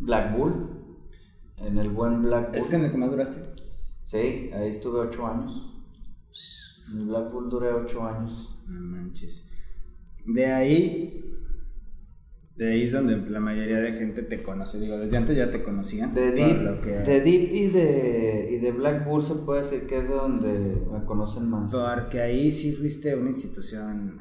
[0.00, 0.52] Black Bull,
[1.56, 2.58] en el buen Black Bull.
[2.58, 3.40] ¿Es que en el que más duraste?
[4.02, 5.70] Sí, ahí estuve ocho años.
[6.90, 8.54] En el Black Bull duré ocho años.
[8.66, 9.53] No manches.
[10.26, 11.20] De ahí.
[12.56, 14.78] De ahí es donde la mayoría de gente te conoce.
[14.78, 16.14] Digo, desde antes ya te conocían.
[16.14, 19.98] De Deep, que- de Deep y de, y de Black Bull se puede decir que
[19.98, 21.72] es de donde me conocen más.
[21.72, 24.20] Porque ahí sí fuiste una institución.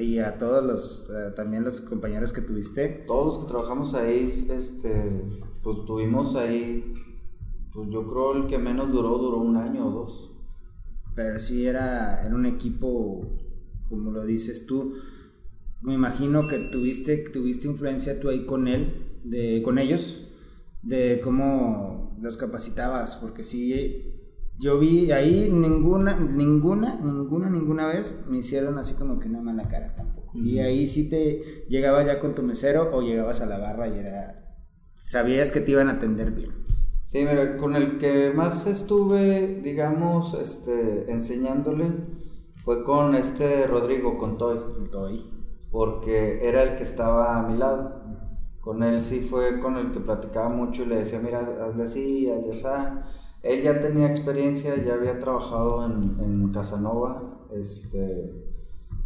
[0.00, 1.10] y a todos los.
[1.36, 3.04] también los compañeros que tuviste.
[3.06, 5.22] Todos los que trabajamos ahí, este,
[5.62, 6.92] pues tuvimos ahí,
[7.72, 10.32] pues yo creo el que menos duró, duró un año o dos.
[11.14, 13.38] Pero sí era, era un equipo.
[13.88, 14.92] Como lo dices tú.
[15.82, 19.20] Me imagino que tuviste, tuviste influencia tú ahí con él.
[19.24, 20.28] De, con ellos.
[20.82, 24.20] de cómo los capacitabas, porque sí,
[24.58, 29.66] yo vi ahí ninguna, ninguna, ninguna, ninguna vez me hicieron así como que una mala
[29.68, 30.36] cara tampoco.
[30.38, 33.98] Y ahí sí te llegabas ya con tu mesero o llegabas a la barra y
[33.98, 34.36] era,
[34.94, 36.50] sabías que te iban a atender bien.
[37.04, 41.92] Sí, mira, con el que más estuve, digamos, este, enseñándole
[42.62, 44.58] fue con este Rodrigo, con Toy.
[44.92, 45.39] Toy.
[45.70, 48.00] Porque era el que estaba a mi lado.
[48.60, 52.30] Con él sí fue con el que platicaba mucho y le decía, mira, hazle así,
[52.30, 52.66] hazle así.
[53.42, 58.50] Él ya tenía experiencia, ya había trabajado en, en Casanova, este,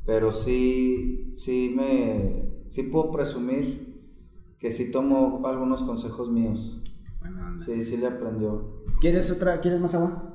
[0.05, 3.95] pero sí, sí me, sí puedo presumir
[4.59, 6.81] que sí tomó algunos consejos míos.
[7.65, 8.83] sí, sí le aprendió.
[9.01, 10.35] ¿Quieres otra, quieres más agua?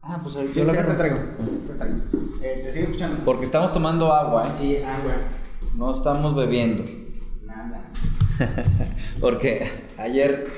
[0.00, 1.16] Ah, pues ahí sí, te, te traigo.
[1.66, 1.96] Te traigo.
[2.40, 3.24] Eh, te sigo escuchando.
[3.24, 4.52] Porque estamos tomando agua, ¿eh?
[4.56, 5.14] Sí, agua.
[5.76, 6.84] No estamos bebiendo.
[9.20, 10.50] Porque ayer,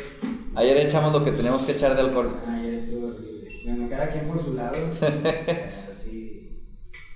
[0.54, 2.30] ayer echamos lo que tenemos que echar de alcohol.
[2.48, 3.62] Ayer estuvo horrible.
[3.64, 4.76] Bueno, cada quien por su lado.
[5.90, 6.62] sí,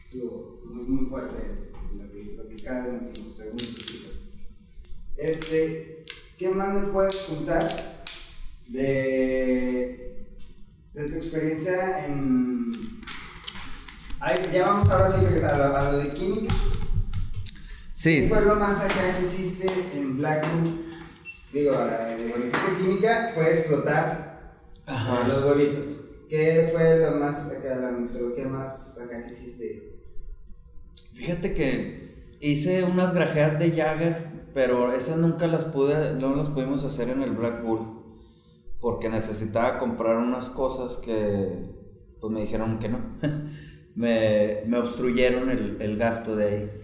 [0.03, 4.31] estuvo muy, muy fuerte lo que, lo que cada uno hicimos, según sus.
[5.17, 6.05] Este,
[6.37, 8.05] ¿qué más me puedes contar
[8.67, 10.27] de,
[10.93, 13.01] de tu experiencia en.
[14.19, 16.55] Ay, ya vamos ahora sí a lo, a lo de química.
[18.03, 18.23] Sí.
[18.23, 20.71] ¿Qué fue lo más acá que hiciste en Blackwood?
[21.53, 25.29] Digo, cuando hiciste química fue explotar Ajá.
[25.29, 26.09] los huevitos.
[26.29, 30.01] ¿Qué fue lo más acá, la mixología más acá que hiciste?
[31.15, 36.83] Fíjate que hice unas grajeas de Jagger, pero esas nunca las pude, no las pudimos
[36.83, 38.03] hacer en el Black Bull,
[38.81, 41.71] porque necesitaba comprar unas cosas que
[42.21, 42.99] pues me dijeron que no.
[43.95, 46.82] me, me obstruyeron el, el gasto de ahí.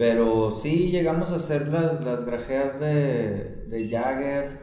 [0.00, 4.58] Pero sí llegamos a hacer las, las grajeas de, de Jagger.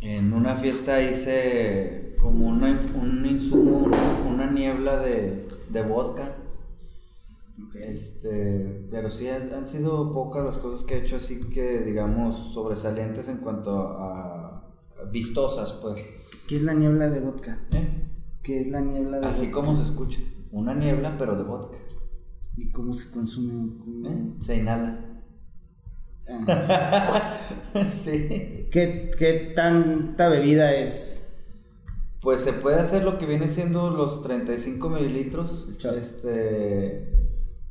[0.00, 3.88] En una fiesta hice como una, un insumo,
[4.28, 6.34] una, niebla de, de vodka.
[7.80, 13.28] Este, pero sí han sido pocas las cosas que he hecho así que digamos sobresalientes
[13.28, 14.74] en cuanto a,
[15.12, 16.04] vistosas pues.
[16.48, 17.60] ¿Qué es la niebla de vodka?
[17.70, 18.10] ¿Eh?
[18.42, 20.18] ¿Qué es la niebla de Así como se escucha,
[20.50, 21.78] una niebla pero de vodka.
[22.56, 24.08] ¿Y cómo se consume?
[24.08, 24.34] ¿Eh?
[24.38, 25.22] Se inhala.
[26.28, 27.36] Ah.
[27.88, 28.68] sí.
[28.70, 31.34] ¿Qué, ¿Qué, tanta bebida es?
[32.20, 35.68] Pues se puede hacer lo que viene siendo los 35 mililitros.
[35.84, 37.12] Este.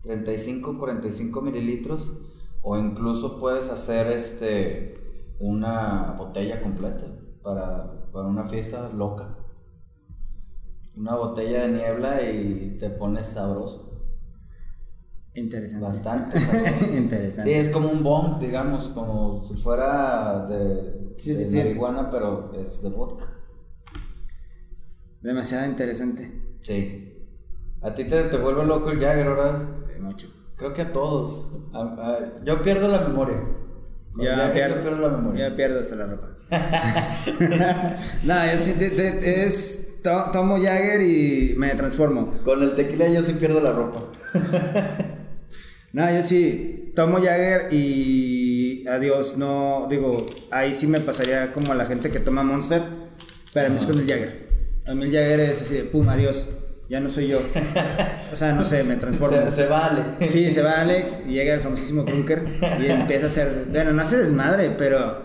[0.02, 2.14] 35, 45 mililitros.
[2.62, 5.00] O incluso puedes hacer este.
[5.40, 7.06] Una botella completa.
[7.42, 9.38] Para, para una fiesta loca.
[10.96, 13.93] Una botella de niebla y te pones sabroso.
[15.36, 15.86] Interesante.
[15.86, 16.38] Bastante.
[16.96, 17.52] Interesante.
[17.52, 21.16] Sí, es como un bomb, digamos, como si fuera de,
[21.54, 23.26] marihuana, pero es de vodka.
[25.22, 26.58] Demasiado interesante.
[26.62, 27.10] Sí.
[27.82, 29.84] ¿A ti te, te vuelve loco el Jagger, verdad?
[30.00, 30.28] mucho.
[30.58, 31.50] Creo que a todos.
[32.44, 33.42] yo pierdo la memoria.
[34.18, 35.50] ya pierdo, la memoria.
[35.50, 36.30] Ya pierdo hasta la ropa.
[38.24, 42.36] no, es, es tomo Jagger y me transformo.
[42.44, 44.04] Con el tequila yo sí pierdo la ropa.
[45.94, 51.76] No, yo sí, tomo Jagger y adiós, no, digo, ahí sí me pasaría como a
[51.76, 52.82] la gente que toma Monster,
[53.54, 54.50] pero a mí es con el Jagger.
[54.88, 56.50] A mí el Jagger es así de, pum, adiós,
[56.90, 57.42] ya no soy yo.
[58.32, 59.52] O sea, no sé, me transformo.
[59.52, 60.28] Se, vale.
[60.28, 62.44] Sí, se va Alex y llega el famosísimo Krunker
[62.82, 65.22] y empieza a hacer, bueno, no hace desmadre, pero,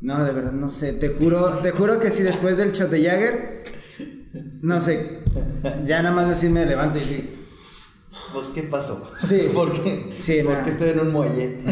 [0.00, 3.04] no, de verdad, no sé, te juro, te juro que si después del shot de
[3.04, 3.64] Jagger,
[4.62, 5.18] no sé,
[5.84, 7.42] ya nada más así me levanto y sí
[8.32, 9.10] pues, ¿qué pasó?
[9.16, 9.50] Sí.
[9.54, 10.08] ¿Por qué?
[10.12, 11.58] Sí, Porque estoy en un muelle.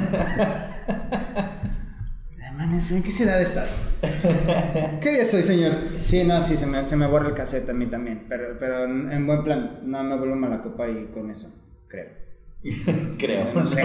[2.90, 3.66] ¿en qué ciudad está?
[5.00, 5.72] ¿Qué día soy, señor?
[6.04, 8.26] Sí, no, sí, se me, se me borra el cassette a mí también.
[8.28, 11.48] Pero, pero en, buen plan, no me vuelvo a la copa y con eso,
[11.88, 12.08] creo.
[13.18, 13.52] creo.
[13.54, 13.84] No sé.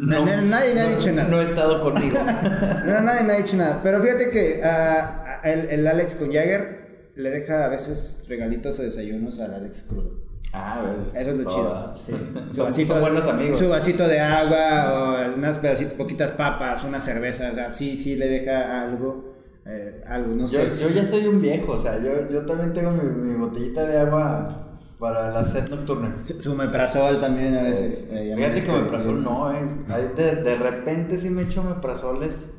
[0.00, 1.28] nadie me ha dicho nada.
[1.28, 2.18] No he estado contigo.
[2.18, 3.80] no, nadie me ha dicho nada.
[3.82, 8.82] Pero fíjate que uh, el, el Alex con Jagger le deja a veces regalitos o
[8.82, 10.25] desayunos al Alex crudo.
[10.52, 10.80] Ah,
[11.14, 11.94] Eso es lo chido.
[12.50, 13.58] Su vasito, buenos amigos.
[13.58, 17.50] Su vasito de agua o unas pedacitos, poquitas papas, una cerveza.
[17.50, 19.34] O sea, sí, sí le deja algo.
[19.66, 20.84] Eh, algo, no yo, sé.
[20.84, 23.98] Yo ya soy un viejo, o sea, yo, yo también tengo mi, mi botellita de
[23.98, 24.48] agua
[24.98, 26.14] para la sed nocturna.
[26.22, 28.08] Su meprazol también a veces.
[28.12, 29.68] Eh, fíjate que meprazol no, eh.
[30.16, 32.50] De, de repente sí me echo meprazoles.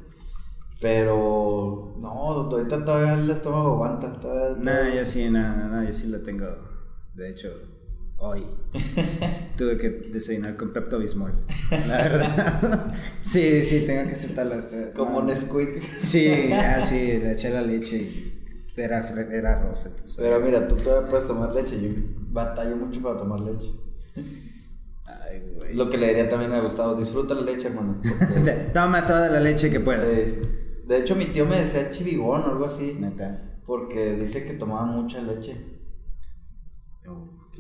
[0.80, 4.12] Pero no, ahorita todavía el estómago aguanta.
[4.20, 6.46] Todavía, no, yo sí, nada, no, yo sí lo tengo.
[7.18, 7.52] De hecho,
[8.18, 8.46] hoy.
[9.58, 11.34] Tuve que desayunar con Pepto Bismol.
[11.72, 12.94] La verdad.
[13.22, 14.92] sí, sí, tengo que aceptarlas.
[14.96, 15.98] Como Nesquik.
[15.98, 18.34] Sí, así, le eché la leche y
[18.78, 19.00] era,
[19.32, 19.90] era rosa.
[20.20, 21.82] Pero mira, tú todavía puedes tomar leche.
[21.82, 21.90] Yo
[22.30, 23.72] batallo mucho para tomar leche.
[25.04, 25.76] Ay, güey.
[25.76, 28.00] Lo que le diría también a Gustavo, disfruta la leche, hermano.
[28.76, 30.08] Toma toda la leche que puedas.
[30.08, 30.40] Sí.
[30.86, 32.96] De hecho, mi tío me decía chivigón o algo así.
[33.00, 33.60] Neta.
[33.66, 35.77] Porque dice que tomaba mucha leche.
[37.08, 37.58] Ok.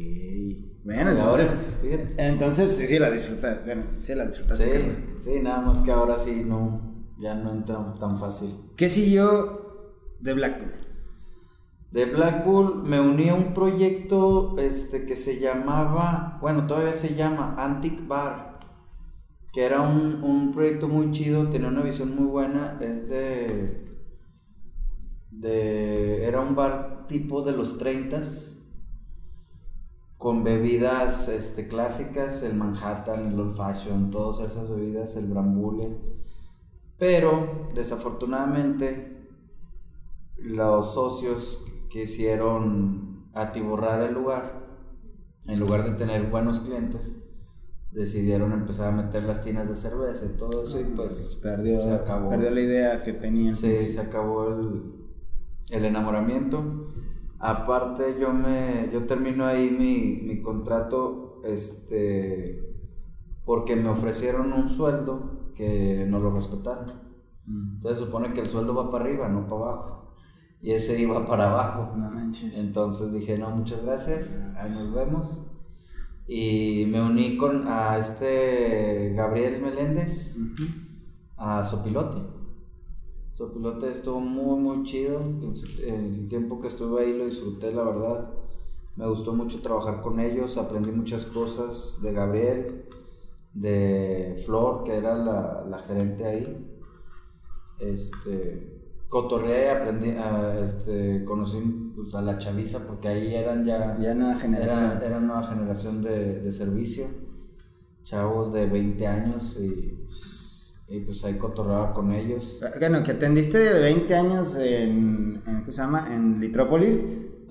[0.83, 1.55] Bueno, entonces.
[2.17, 3.65] entonces sí la disfrutas.
[3.65, 5.17] Bueno, sí la disfrutaste.
[5.19, 6.95] Sí, sí, nada más que ahora sí no.
[7.19, 8.53] Ya no entra tan fácil.
[8.75, 10.71] ¿Qué siguió de Blackpool?
[11.91, 17.55] De Blackpool me uní a un proyecto este, que se llamaba, bueno, todavía se llama
[17.57, 18.59] Antique Bar,
[19.51, 23.85] que era un, un proyecto muy chido, tenía una visión muy buena, es de,
[25.31, 28.21] de era un bar tipo de los 30
[30.17, 35.97] con bebidas este, clásicas, el Manhattan, el Old Fashion, todas esas bebidas, el Brambule.
[36.97, 39.29] Pero desafortunadamente
[40.37, 44.65] los socios quisieron atiborrar el lugar,
[45.45, 47.21] en lugar de tener buenos clientes,
[47.91, 51.91] decidieron empezar a meter las tinas de cerveza y todo eso y pues perdió, se
[51.91, 52.29] acabó.
[52.29, 53.55] perdió la idea que tenían.
[53.55, 54.83] Sí, se acabó el,
[55.69, 56.87] el enamoramiento
[57.39, 62.67] Aparte yo me yo termino ahí mi, mi contrato este
[63.45, 66.93] porque me ofrecieron un sueldo que no lo respetaron.
[67.45, 67.75] Mm.
[67.75, 70.13] Entonces supone que el sueldo va para arriba, no para abajo.
[70.61, 71.93] Y ese iba para abajo.
[72.57, 75.47] Entonces dije, no, muchas gracias, ahí nos vemos.
[76.27, 80.37] Y me uní con a este Gabriel Meléndez,
[81.37, 82.36] a Sopilote.
[83.37, 85.21] Sopilote estuvo muy, muy chido.
[85.85, 88.33] El tiempo que estuve ahí lo disfruté, la verdad.
[88.95, 92.85] Me gustó mucho trabajar con ellos, aprendí muchas cosas de Gabriel,
[93.53, 96.81] de Flor, que era la, la gerente ahí.
[97.77, 100.15] Este, cotorreé, aprendí,
[100.59, 101.59] este, conocí
[101.95, 103.99] pues, a la chaviza, porque ahí eran ya...
[103.99, 104.99] Ya nueva generación.
[104.99, 107.05] Era, nueva generación de, de servicio.
[108.03, 109.95] Chavos de 20 años y
[110.89, 112.59] y pues ahí cotorraba con ellos.
[112.79, 116.13] Bueno, que atendiste de 20 años en, en ¿qué se llama?
[116.13, 117.05] En Litrópolis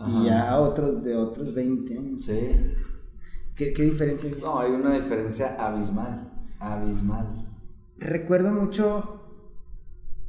[0.07, 2.22] y ya otros de otros 20 años.
[2.22, 2.51] Sí.
[3.55, 4.41] ¿Qué, qué diferencia hay?
[4.41, 7.47] No, hay una diferencia abismal, abismal.
[7.99, 9.22] Recuerdo mucho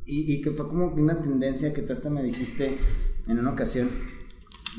[0.06, 2.78] y, y que fue como una tendencia que tú hasta me dijiste
[3.28, 3.90] en una ocasión.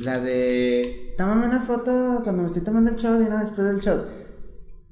[0.01, 3.81] La de, tómame una foto cuando me estoy tomando el shot y una después del
[3.81, 4.07] shot.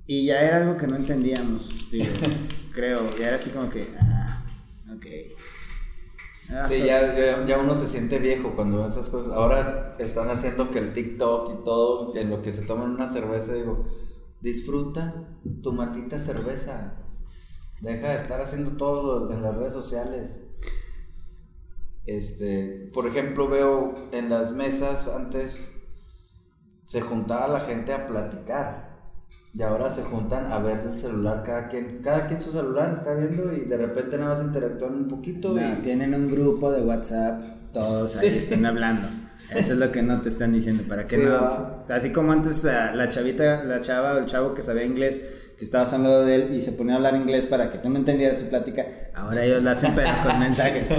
[0.06, 2.06] Y ya era algo que no entendíamos, digo.
[2.76, 3.00] creo.
[3.18, 4.44] Y era así como que, ah,
[4.94, 5.06] ok.
[6.50, 9.32] Ah, sí, ya, ya, uno se siente viejo cuando ve esas cosas.
[9.32, 13.54] Ahora están haciendo que el TikTok y todo, en lo que se toman una cerveza,
[13.54, 13.88] digo,
[14.40, 15.26] disfruta
[15.64, 17.02] tu maldita cerveza.
[17.80, 20.42] Deja de estar haciendo todo en las redes sociales.
[22.06, 25.72] Este, por ejemplo, veo en las mesas antes
[26.84, 28.95] se juntaba la gente a platicar
[29.56, 33.14] y ahora se juntan a ver el celular cada quien, cada quien su celular está
[33.14, 35.56] viendo y de repente nada más interactúan un poquito.
[35.58, 35.76] y...
[35.82, 37.42] Tienen un grupo de WhatsApp,
[37.72, 39.08] todos ahí están hablando.
[39.54, 41.84] Eso es lo que no te están diciendo, para que no...
[41.88, 45.90] Así como antes la, chavita, la chava o el chavo que sabía inglés, que estabas
[45.94, 48.48] hablando de él y se ponía a hablar inglés para que tú no entendieras su
[48.48, 48.84] plática,
[49.14, 50.90] ahora ellos la hacen pero con mensajes.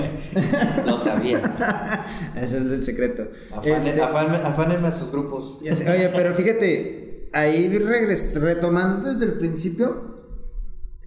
[0.83, 1.41] no sabía.
[2.35, 3.27] Eso es el secreto.
[3.51, 5.59] Afánenme, a sus grupos.
[5.61, 10.17] Oye, pero fíjate, ahí retomando desde el principio,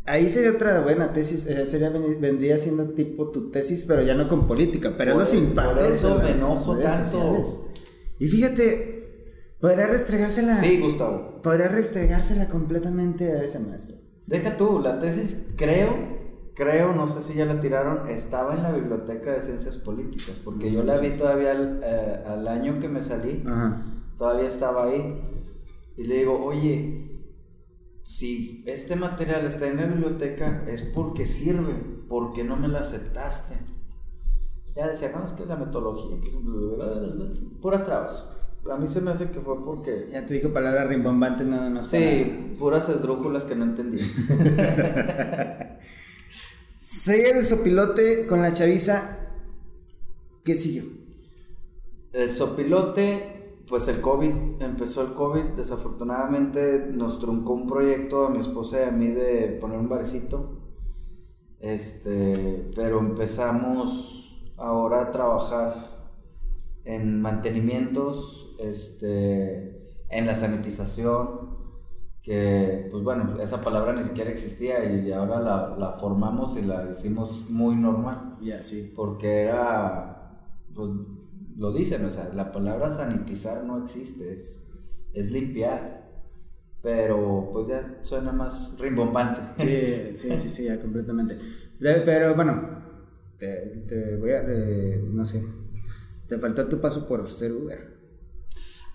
[0.07, 4.29] ahí sería otra buena tesis, eh, sería, vendría siendo tipo tu tesis, pero ya no
[4.29, 5.77] con política, pero los impactos.
[5.77, 7.43] Por eso me enojo tanto.
[8.19, 10.61] Y fíjate, podría restregársela.
[10.61, 11.41] Sí, Gustavo.
[11.43, 13.97] Podría restregársela completamente a ese maestro.
[14.27, 16.21] Deja tú, la tesis, creo,
[16.55, 20.71] creo, no sé si ya la tiraron, estaba en la biblioteca de ciencias políticas, porque
[20.71, 23.43] yo la vi todavía al, eh, al año que me salí,
[24.19, 25.27] todavía estaba ahí.
[26.01, 27.11] Y le digo, oye,
[28.03, 31.75] si este material está en la biblioteca es porque sirve,
[32.09, 33.57] porque no me lo aceptaste.
[34.75, 36.31] Ya decía, no, es que la metodología, que...
[37.61, 38.31] puras trabas.
[38.71, 40.09] A mí se me hace que fue porque...
[40.11, 41.89] Ya te dijo palabras rimbombantes nada más.
[41.89, 43.99] Sí, puras esdrújulas que no entendí.
[46.81, 49.19] Sigue de sopilote con la chaviza.
[50.45, 50.85] ¿Qué siguió?
[52.15, 53.30] El sopilote
[53.71, 58.89] pues el COVID, empezó el COVID, desafortunadamente nos truncó un proyecto a mi esposa y
[58.89, 60.59] a mí de poner un barecito,
[61.61, 65.75] este, pero empezamos ahora a trabajar
[66.85, 71.61] en mantenimientos, este, en la sanitización,
[72.23, 76.91] que pues bueno, esa palabra ni siquiera existía y ahora la, la formamos y la
[76.91, 78.37] hicimos muy normal.
[78.43, 78.93] Ya, sí.
[78.95, 80.45] Porque era,
[80.75, 80.91] pues
[81.57, 84.67] lo dicen, o sea, la palabra sanitizar no existe, es,
[85.13, 86.01] es limpiar.
[86.83, 89.41] Pero pues ya suena más rimbombante.
[89.59, 91.37] Sí, sí, sí, sí, ya completamente.
[91.79, 92.83] Pero bueno,
[93.39, 95.45] te, te voy a, eh, no sé,
[96.27, 97.99] te faltó tu paso por ser Uber.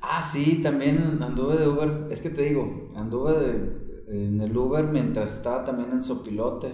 [0.01, 2.07] Ah, sí, también anduve de Uber.
[2.09, 6.71] Es que te digo, anduve de- en el Uber mientras estaba también en Sopilote.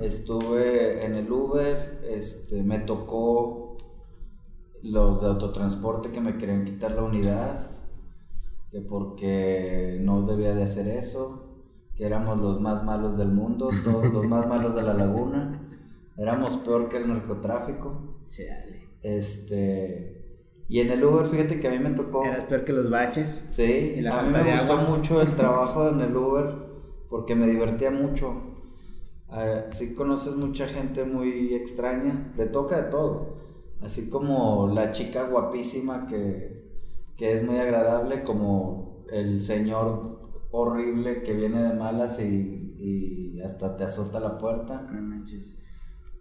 [0.00, 3.63] Estuve en el Uber, este, me tocó
[4.84, 7.58] los de autotransporte que me querían quitar la unidad,
[8.70, 11.42] que porque no debía de hacer eso,
[11.96, 15.68] que éramos los más malos del mundo, todos los más malos de la laguna,
[16.16, 18.20] éramos peor que el narcotráfico.
[18.26, 18.88] Chale.
[19.02, 22.24] Este, y en el Uber, fíjate que a mí me tocó.
[22.24, 23.28] Eras peor que los baches.
[23.50, 24.96] Sí, Y la a mí falta me gustó agua.
[24.96, 26.54] mucho el trabajo en el Uber
[27.08, 28.34] porque me divertía mucho.
[29.36, 33.33] Eh, sí conoces mucha gente muy extraña, le toca de todo.
[33.84, 36.64] Así como la chica guapísima que,
[37.16, 43.76] que es muy agradable, como el señor horrible que viene de malas y, y hasta
[43.76, 44.82] te azota la puerta.
[44.90, 45.52] No manches.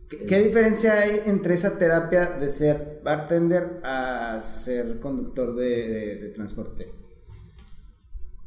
[0.09, 6.15] ¿Qué, qué diferencia hay entre esa terapia de ser bartender a ser conductor de, de-
[6.17, 6.91] de transporte?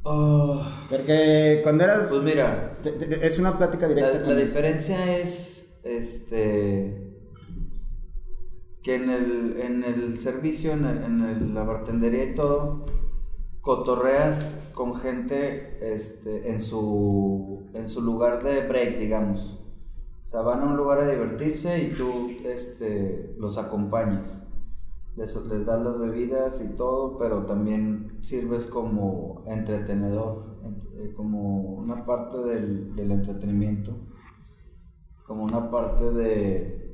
[0.04, 2.06] Oh, Porque cuando eras...
[2.06, 4.20] pues mira, te- te- es una plática directa.
[4.20, 7.05] La, la diferencia es este
[8.86, 12.86] que en el, en el servicio, en, el- en el- la bartendería y todo,
[13.60, 19.60] cotorreas con gente este, en, su, en su lugar de break, digamos.
[20.24, 22.08] O sea, van a un lugar a divertirse y tú
[22.44, 24.46] este, los acompañas.
[25.16, 31.60] Les, les das las bebidas y todo, pero también sirves como entretenedor, ent- eh, como
[31.82, 33.96] una parte del, del entretenimiento,
[35.26, 36.85] como una parte de,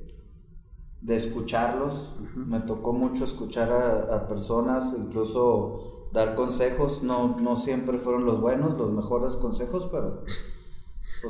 [1.03, 2.15] de escucharlos.
[2.35, 8.41] Me tocó mucho escuchar a, a personas, incluso dar consejos, no, no siempre fueron los
[8.41, 10.23] buenos, los mejores consejos, pero...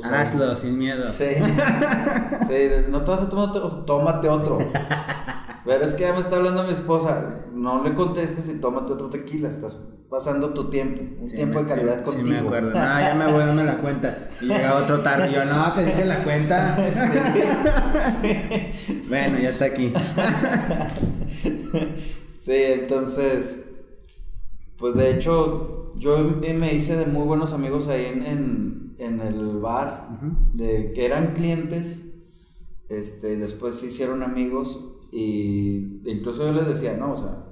[0.03, 1.07] Hazlo sin miedo.
[1.07, 1.25] Sí.
[2.47, 4.57] Sí, no te vas a tomar otro, tómate otro.
[5.65, 9.09] Pero es que ya me está hablando mi esposa, no le contestes y tómate otro
[9.09, 12.27] tequila, estás pasando tu tiempo, un Sí, tiempo me- de calidad sí, contigo.
[12.27, 12.69] Sí, me acuerdo.
[12.71, 14.29] No, ya me voy, dame la cuenta.
[14.41, 15.31] Y llega otro tarde.
[15.31, 16.77] Yo, no, te dije la cuenta.
[19.09, 19.91] Bueno, ya está aquí.
[22.37, 23.63] Sí, entonces,
[24.77, 29.59] pues de hecho, yo me hice de muy buenos amigos ahí en, en, en el
[29.59, 30.09] bar,
[30.53, 32.03] de que eran clientes,
[32.89, 37.45] este, después se hicieron amigos y incluso yo les decía, no, o sea,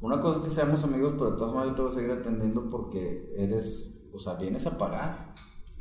[0.00, 2.10] una cosa es que seamos amigos, pero de todas maneras yo te voy a seguir
[2.12, 5.34] atendiendo porque eres, o sea, vienes a pagar.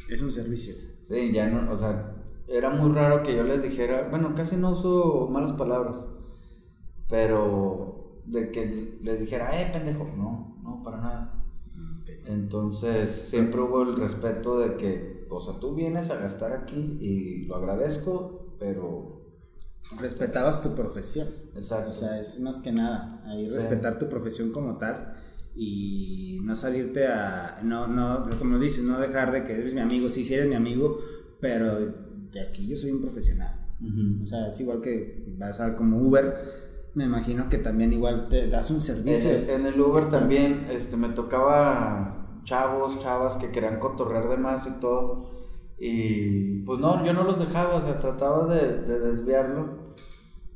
[0.09, 0.73] Es un servicio.
[1.03, 2.15] Sí, ya no, o sea,
[2.47, 6.09] era muy raro que yo les dijera, bueno, casi no uso malas palabras,
[7.07, 11.45] pero de que les dijera, eh, pendejo, no, no, para nada.
[12.25, 17.45] Entonces, siempre hubo el respeto de que, o sea, tú vienes a gastar aquí y
[17.45, 19.18] lo agradezco, pero...
[19.97, 21.27] Respetabas tu profesión.
[21.55, 21.89] Exacto.
[21.89, 23.21] O sea, es más que nada.
[23.25, 23.55] Ahí Sí.
[23.55, 25.13] respetar tu profesión como tal.
[25.55, 27.59] Y no salirte a.
[27.63, 30.07] No, no, como dices, no dejar de que eres mi amigo.
[30.07, 30.99] Sí, sí eres mi amigo,
[31.41, 31.79] pero
[32.31, 33.55] de aquí yo soy un profesional.
[34.21, 36.35] O sea, es igual que vas a como Uber.
[36.93, 39.29] Me imagino que también igual te das un servicio.
[39.31, 44.29] En el, en el Uber Estás- también este, me tocaba chavos, chavas que querían cotorrear
[44.29, 45.29] de más y todo.
[45.79, 49.78] Y pues no, yo no los dejaba, o sea, trataba de, de desviarlo.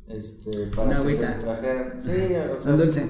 [0.08, 1.36] Este, para Una que se agüita.
[1.36, 2.02] distrajeran.
[2.02, 3.10] Sí, o sea, Un dulce.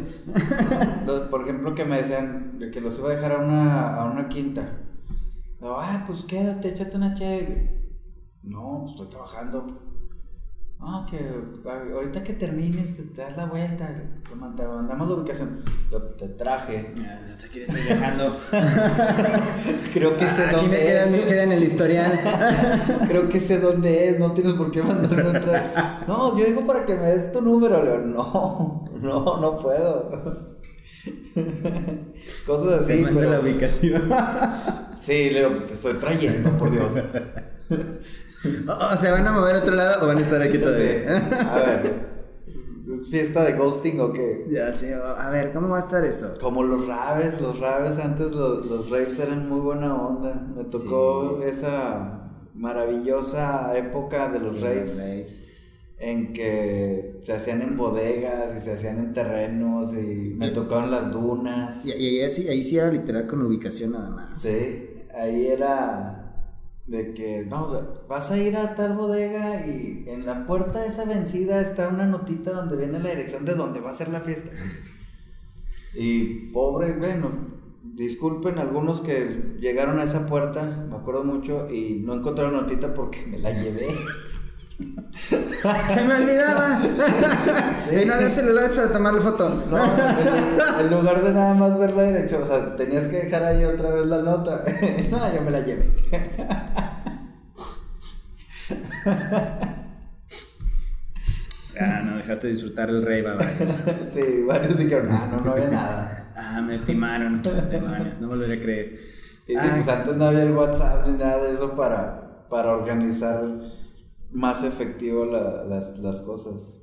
[1.06, 4.06] los- por ejemplo, que me decían de que los iba a dejar a una, a
[4.12, 4.80] una quinta.
[5.62, 7.80] Ah, pues quédate, échate una cheve.
[8.44, 9.93] No, pues estoy trabajando.
[10.86, 11.18] Ah, que
[11.94, 13.88] ahorita que termines, te, das la vuelta.
[14.28, 15.64] Te manda- mandamos la ubicación.
[15.90, 16.94] Lo, te traje.
[16.98, 18.36] Ya, Hasta aquí estoy dejando.
[19.94, 21.12] Creo que sé Aquí dónde me queda, es.
[21.12, 22.20] me queda en el historial.
[23.08, 24.20] Creo que sé dónde es.
[24.20, 26.04] No tienes por qué mandarme otra.
[26.06, 27.82] No, yo digo para que me des tu número.
[27.82, 30.58] Le digo, no, no, no puedo.
[32.46, 32.96] Cosas así.
[32.98, 34.10] Te mando pero- la ubicación.
[35.00, 36.92] Sí, le digo, te estoy trayendo, por Dios.
[38.68, 40.64] O, o se van a mover a otro lado o van a estar aquí Sí.
[40.64, 41.18] todavía.
[41.54, 41.94] A ver,
[42.94, 44.46] ¿es fiesta de ghosting o qué?
[44.50, 44.88] ya, sí.
[44.94, 46.34] A ver, ¿cómo va a estar esto?
[46.42, 50.48] Como los raves, los raves antes los, los raves eran muy buena onda.
[50.56, 51.50] Me tocó Sí.
[51.50, 52.20] esa
[52.54, 54.98] maravillosa época de los raves.
[54.98, 55.42] Raves.
[56.00, 61.12] en que se hacían en bodegas y se hacían en terrenos y me tocaron las
[61.14, 61.86] dunas.
[61.86, 64.42] Y, y ahí, sí, ahí sí era literal con ubicación nada más.
[64.42, 64.86] Sí,
[65.18, 66.23] ahí era
[66.86, 71.06] de que, no, vas a ir a tal bodega y en la puerta de esa
[71.06, 74.52] vencida está una notita donde viene la dirección de donde va a ser la fiesta.
[75.96, 77.32] Y pobre, bueno,
[77.84, 83.26] disculpen algunos que llegaron a esa puerta, me acuerdo mucho, y no encontraron notita porque
[83.28, 83.88] me la llevé.
[85.14, 86.80] Se me olvidaba.
[87.92, 89.50] Y no había celulares para tomar la foto.
[89.70, 89.78] No,
[90.80, 93.92] en, lugar de nada más ver la dirección, o sea, tenías que dejar ahí otra
[93.92, 94.64] vez la nota.
[95.12, 95.92] No, yo me la llevé.
[101.80, 103.46] Ah, no dejaste disfrutar el rey, babá.
[104.10, 106.32] Sí, varios dijeron, ah, no, no había nada.
[106.36, 109.00] Ah, me timaron, demonios, no volveré a creer.
[109.48, 113.44] Y pues antes no había el WhatsApp ni nada de eso para, para organizar
[114.32, 116.78] más efectivo las, las cosas.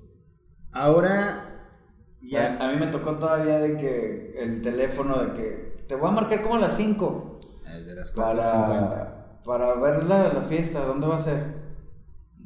[0.73, 1.51] Ahora,
[2.23, 2.59] ya.
[2.61, 6.43] A, mí me tocó todavía de que el teléfono de que te voy a marcar
[6.43, 7.41] como a las 5.
[7.87, 11.60] De las para, para ver la, la, fiesta, ¿dónde va a ser?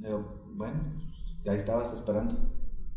[0.05, 0.81] Yo, bueno,
[1.44, 2.36] ya estabas esperando.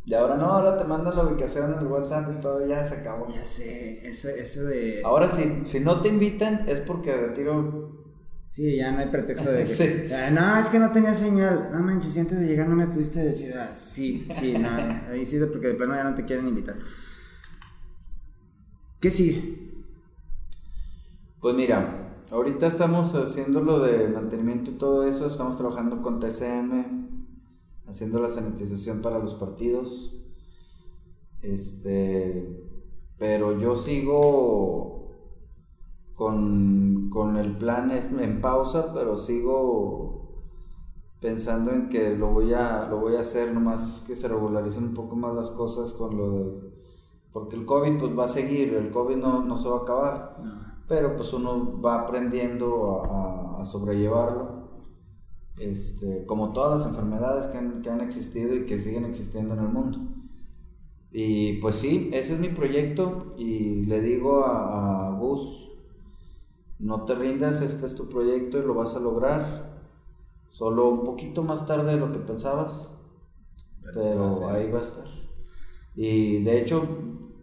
[0.05, 2.97] Y ahora no, ahora te mandan la ubicación en el WhatsApp y todo ya se
[2.97, 3.27] acabó.
[3.33, 5.01] Ya sé, eso, eso de...
[5.03, 7.97] Ahora sí, si no te invitan es porque de tiro
[8.57, 9.65] Sí, ya no hay pretexto de
[10.09, 10.15] que.
[10.15, 11.69] Ah, no, es que no tenía señal.
[11.71, 13.53] No manches, si antes de llegar no me pudiste decir.
[13.55, 14.69] Ah, sí, sí, no.
[15.11, 16.75] Ahí sí, porque de plano ya no te quieren invitar.
[18.99, 19.73] ¿Qué sigue?
[21.39, 25.27] Pues mira, ahorita estamos haciendo lo de mantenimiento y todo eso.
[25.27, 26.96] Estamos trabajando con TCM,
[27.87, 30.15] haciendo la sanitización para los partidos.
[31.41, 32.63] Este.
[33.17, 34.97] Pero yo sigo
[36.13, 40.17] con, con el plan es en pausa, pero sigo
[41.19, 44.93] pensando en que lo voy a, lo voy a hacer nomás que se regularicen un
[44.93, 46.67] poco más las cosas con lo de,
[47.31, 50.37] porque el COVID pues va a seguir, el COVID no, no se va a acabar,
[50.87, 54.56] pero pues uno va aprendiendo a, a, sobrellevarlo,
[55.59, 59.59] este, como todas las enfermedades que han, que han existido y que siguen existiendo en
[59.61, 59.99] el mundo.
[61.11, 65.69] Y pues sí, ese es mi proyecto y le digo a, a Gus,
[66.79, 69.77] no te rindas, este es tu proyecto y lo vas a lograr.
[70.51, 72.97] Solo un poquito más tarde de lo que pensabas,
[73.93, 75.05] pero, ahí va a estar.
[75.95, 76.87] Y de hecho,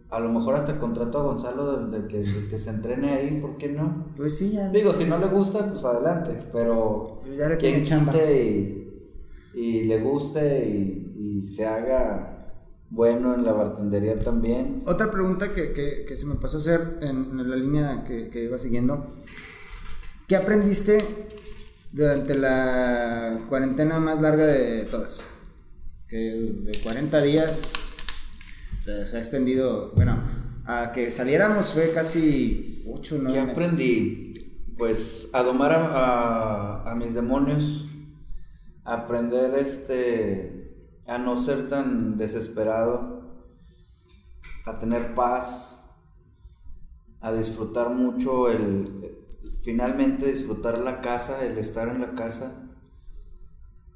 [0.09, 4.13] a lo mejor hasta contrato a Gonzalo de, que, se entrene ahí, ¿por qué no?
[4.15, 4.69] Pues sí, ya.
[4.69, 8.13] Digo, si no le gusta, pues adelante, pero ya le chamba.
[8.15, 9.11] Y,
[9.53, 12.35] y, le guste y, y se haga
[12.89, 14.83] bueno en la bartendería también.
[14.85, 18.57] Otra pregunta que, que, se me pasó a hacer en, la línea que, que, iba
[18.57, 19.05] siguiendo.
[20.27, 20.99] ¿Qué aprendiste
[21.91, 25.25] durante la cuarentena más larga de todas?
[26.07, 27.84] Que de 40 días
[28.85, 30.23] se ha extendido, bueno,
[30.65, 34.33] a que saliéramos fue casi 8 o 9 ¿Qué aprendí?
[34.77, 37.87] Pues a domar a, a mis demonios,
[38.83, 40.65] aprender este
[41.07, 43.41] a no ser tan desesperado,
[44.65, 45.83] a tener paz,
[47.21, 49.25] a disfrutar mucho el,
[49.63, 52.69] finalmente disfrutar la casa, el estar en la casa.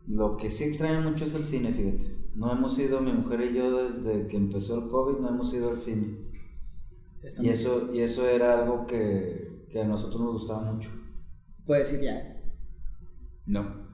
[0.08, 2.19] Lo que sí extraño mucho es el cine, fíjate.
[2.40, 5.72] No hemos ido, mi mujer y yo, desde que empezó el COVID, no hemos ido
[5.72, 6.20] al cine.
[7.42, 10.90] y eso, y eso era algo que, que a nosotros nos gustaba mucho.
[11.66, 12.42] ¿Puedes ir ya?
[13.46, 13.90] No.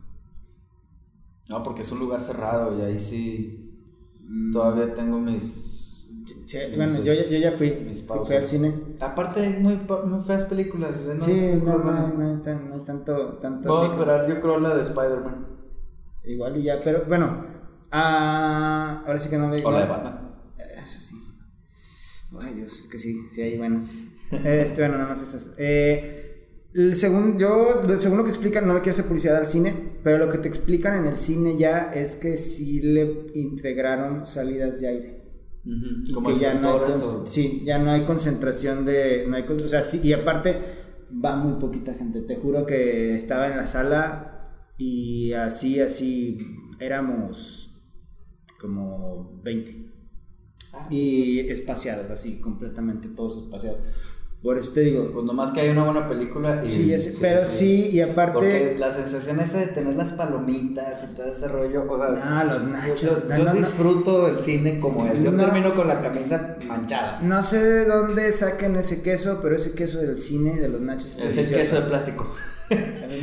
[1.49, 3.81] No, porque es un lugar cerrado y ahí sí
[4.21, 4.53] mm.
[4.53, 6.07] todavía tengo mis...
[6.45, 8.73] Sí, bueno, yo, yo, ya fui, mis fui al cine.
[8.99, 10.91] Aparte, muy, muy feas películas.
[11.03, 11.19] ¿no?
[11.19, 13.39] Sí, no, no, no, no, no, tanto...
[13.39, 15.47] tanto Puedo esperar, yo creo, la de Spider-Man.
[16.25, 17.54] Igual y ya, pero bueno,
[17.95, 19.63] ah, ahora sí que no me...
[19.63, 20.35] O la de Batman.
[20.83, 21.15] Eso sí.
[22.41, 23.93] Ay, Dios, es que sí, sí hay buenas.
[24.43, 25.53] este, bueno, nada más esas.
[25.57, 26.25] Eh,
[26.93, 29.73] según yo, según lo que explican, no le quiero hacer publicidad al cine,
[30.03, 34.81] pero lo que te explican en el cine ya es que sí le integraron salidas
[34.81, 35.25] de aire.
[36.13, 36.93] Como que ya no, hay
[37.25, 40.57] sí, ya no hay concentración de, no hay, o sea, sí, y aparte
[41.23, 42.21] va muy poquita gente.
[42.21, 44.43] Te juro que estaba en la sala
[44.77, 46.37] y así, así
[46.79, 47.74] éramos
[48.65, 49.85] como 20.
[50.73, 53.79] Ah, y espaciados, así, completamente todos espaciados.
[54.45, 55.09] Por eso te digo.
[55.11, 56.63] Pues nomás que hay una buena película.
[56.63, 58.33] Y, sí, pero sí, y aparte.
[58.33, 61.91] Porque la sensación esa de tener las palomitas y todo ese rollo.
[61.91, 63.23] O sea, no, los nachos.
[63.27, 65.23] Yo, disfruto el cine como es.
[65.23, 67.21] Yo termino con la camisa manchada.
[67.21, 71.17] No sé de dónde saquen ese queso, pero ese queso del cine, de los nachos.
[71.17, 72.31] Es el queso de plástico.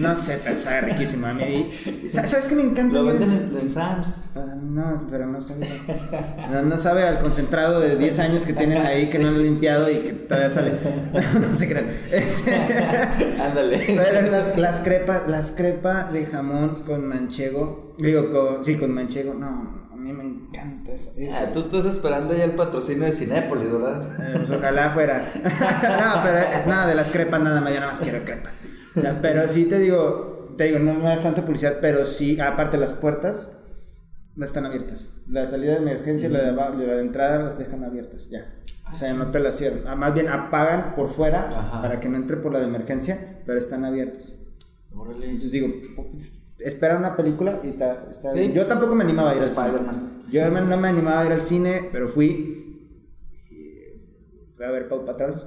[0.01, 1.27] No sé, pero sabe riquísimo.
[1.27, 1.69] A mí,
[2.11, 2.95] ¿Sabes qué me encanta?
[2.99, 4.09] Lo venden en, en Sam's.
[4.35, 5.69] Ah, No, pero no sabe.
[6.51, 9.91] No, no sabe al concentrado de 10 años que tienen ahí que no han limpiado
[9.91, 10.73] y que todavía sale.
[11.41, 11.87] No, se crean.
[13.41, 13.83] Ándale.
[13.87, 17.95] Pero las, las crepas, las crepas de jamón con manchego.
[17.99, 19.35] Digo, con, sí, con manchego.
[19.35, 21.11] No, a mí me encanta esa.
[21.39, 24.03] Ah, tú estás esperando ya el patrocinio de Cinépolis, ¿verdad?
[24.03, 25.19] Eh, pues ojalá fuera.
[25.45, 27.73] no, pero eh, nada de las crepas, nada más.
[27.73, 28.61] Yo nada más quiero crepas.
[28.97, 32.39] O sea, pero sí te digo, te digo, no, no es tanta publicidad, pero sí,
[32.41, 33.59] aparte las puertas.
[34.35, 35.23] No están abiertas.
[35.29, 38.55] La salida de emergencia y la de, la de entrada las dejan abiertas, ya.
[38.91, 39.83] O sea, no te las cierran.
[39.87, 41.83] Ah, Más bien apagan por fuera Ajá.
[41.83, 44.37] para que no entre por la de emergencia, pero están abiertas.
[44.95, 45.27] Órale.
[45.27, 45.69] Entonces digo,
[46.59, 48.53] espera una película y está, está Sí.
[48.55, 49.67] Yo tampoco me animaba a ir al cine.
[49.67, 50.23] Spider-Man.
[50.31, 52.89] Yo no me animaba a ir al cine, pero fui.
[53.51, 55.47] y Fui a ver Pau Patrols.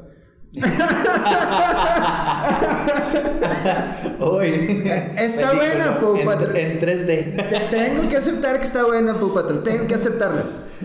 [4.20, 4.84] Uy.
[5.18, 6.56] Está buena, en, Patrol.
[6.56, 7.50] en 3D.
[7.50, 9.64] Te- tengo que aceptar que está buena Pau Patrol.
[9.64, 10.42] Tengo que acertarlo.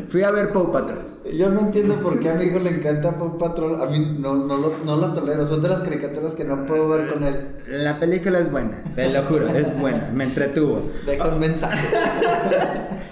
[0.09, 0.99] Fui a ver Pau Patrol.
[1.37, 3.81] Yo no entiendo por qué a mi hijo le encanta Paw Patrol.
[3.81, 5.47] A mí no, no, lo, no la tolero.
[5.47, 7.57] Son de las caricaturas que no puedo ver con él.
[7.69, 10.11] La película es buena, te lo juro, es buena.
[10.13, 10.91] Me entretuvo.
[11.07, 11.87] Deja un mensaje.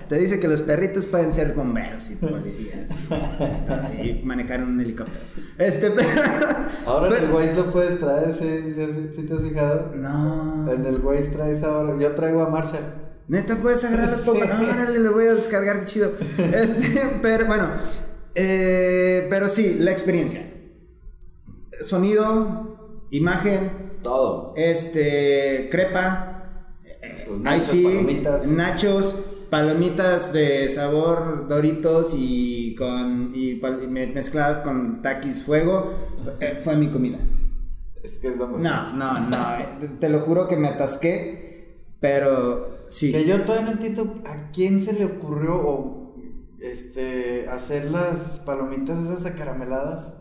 [0.08, 2.90] Te dice que los perritos pueden ser bomberos y policías
[4.02, 5.20] y manejar un helicóptero.
[5.58, 6.08] Este, pero.
[6.86, 9.90] Ahora en el Waze lo puedes traer, ¿sí, sí sí te has fijado?
[9.94, 10.70] No.
[10.72, 11.94] En el Waze traes ahora.
[11.98, 13.07] Yo traigo a Marshall.
[13.28, 14.30] Neta, puedes agarrar las Sí.
[14.30, 14.60] papas.
[14.60, 16.12] Órale, lo voy a descargar, qué chido.
[16.52, 17.68] Este, pero bueno.
[18.34, 20.42] eh, pero sí, la experiencia.
[21.80, 23.70] Sonido, imagen,
[24.02, 24.52] Todo.
[24.56, 26.34] este, crepa.
[27.28, 28.46] Los Ahí nachos, sí, palomitas.
[28.46, 35.92] nachos, palomitas de sabor Doritos y con y mezcladas con taquis fuego.
[36.40, 37.18] eh, fue mi comida.
[38.02, 38.60] Es que es lo mejor.
[38.62, 39.36] No, no, no.
[39.58, 43.12] eh, Te lo juro que me atasqué, pero sí.
[43.12, 46.14] Que yo todavía no entiendo a quién se le ocurrió o
[46.60, 50.16] este hacer las palomitas esas acarameladas.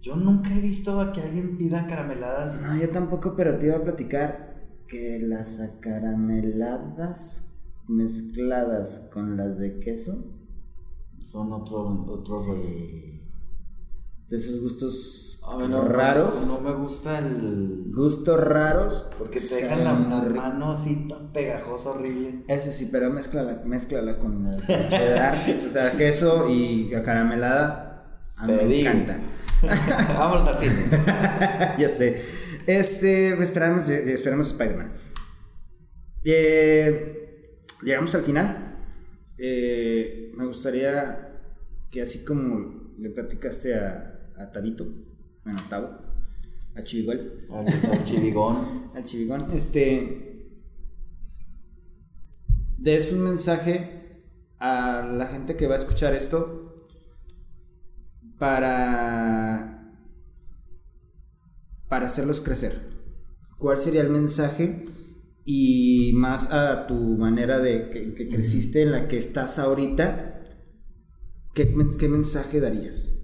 [0.00, 2.62] Yo nunca he visto a que alguien pida carameladas.
[2.62, 4.46] No, yo tampoco, pero te iba a platicar
[4.86, 10.34] que las acarameladas mezcladas con las de queso,
[11.20, 12.62] Son otro, otro rollo.
[12.62, 17.84] de esos gustos A no, raros, No, me gusta el.
[17.90, 22.44] gustos raros, Porque te dejan la, mano así tan pegajosa, horrible.
[22.48, 28.52] Eso sí, pero mezclala, mezclala con de cheddar, o sea, queso y acaramelada, a mí
[28.52, 28.90] me digo.
[28.90, 29.18] encanta.
[30.18, 30.74] Vamos al cine.
[31.78, 32.22] ya sé.
[32.66, 34.92] Este, esperamos, eh, esperamos Spider-Man.
[36.24, 38.76] Eh, llegamos al final.
[39.38, 41.40] Eh, me gustaría
[41.90, 44.86] que así como le platicaste a, a Tabito,
[45.44, 45.88] bueno, a Tavo,
[46.76, 48.56] a Chivigual, Al, al chivigón.
[48.94, 50.50] al Chivigón, este,
[52.78, 54.22] des un mensaje
[54.58, 56.76] a la gente que va a escuchar esto
[58.38, 59.74] para
[61.88, 62.74] para hacerlos crecer.
[63.58, 64.84] ¿Cuál sería el mensaje?
[65.44, 70.44] Y más a tu manera de que, que creciste, en la que estás ahorita,
[71.54, 73.17] ¿qué, men- qué mensaje darías?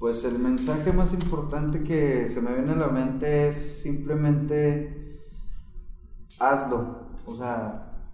[0.00, 5.20] Pues el mensaje más importante que se me viene a la mente es simplemente
[6.38, 7.10] hazlo.
[7.26, 8.08] O sea,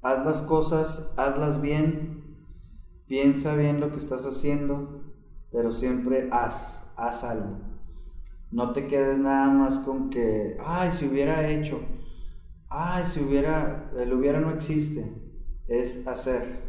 [0.00, 2.36] haz las cosas, hazlas bien,
[3.08, 5.12] piensa bien lo que estás haciendo,
[5.50, 7.58] pero siempre haz, haz algo.
[8.52, 11.80] No te quedes nada más con que, ay, si hubiera hecho,
[12.68, 15.04] ay, si hubiera, el hubiera no existe,
[15.66, 16.62] es hacer.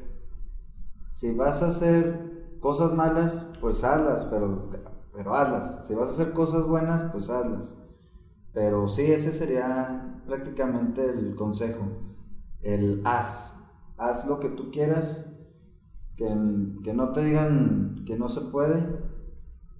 [1.12, 2.24] Si vas a hacer
[2.66, 4.72] cosas malas, pues hazlas, pero,
[5.14, 5.86] pero hazlas.
[5.86, 7.76] Si vas a hacer cosas buenas, pues hazlas.
[8.56, 11.86] Pero sí, ese sería prácticamente el consejo.
[12.64, 13.60] El haz.
[13.98, 15.32] Haz lo que tú quieras.
[16.16, 16.26] Que,
[16.84, 18.84] que no te digan que no se puede.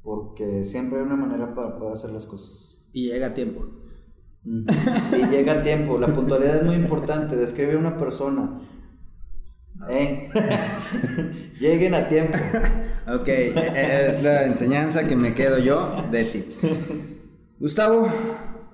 [0.03, 2.88] Porque siempre hay una manera para poder hacer las cosas.
[2.94, 3.66] Y llega a tiempo.
[4.44, 5.98] Y llega a tiempo.
[5.98, 7.36] La puntualidad es muy importante.
[7.36, 8.62] Describe a una persona.
[9.89, 10.30] ¿Eh?
[11.60, 12.38] Lleguen a tiempo.
[13.07, 16.43] Ok, es la enseñanza que me quedo yo de ti.
[17.60, 18.11] Gustavo,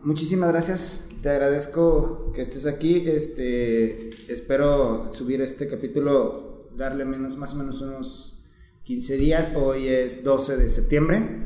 [0.04, 1.10] muchísimas gracias.
[1.22, 3.04] Te agradezco que estés aquí.
[3.10, 8.42] Este, espero subir este capítulo, darle menos, más o menos unos
[8.84, 9.52] 15 días.
[9.54, 11.44] Hoy es 12 de septiembre.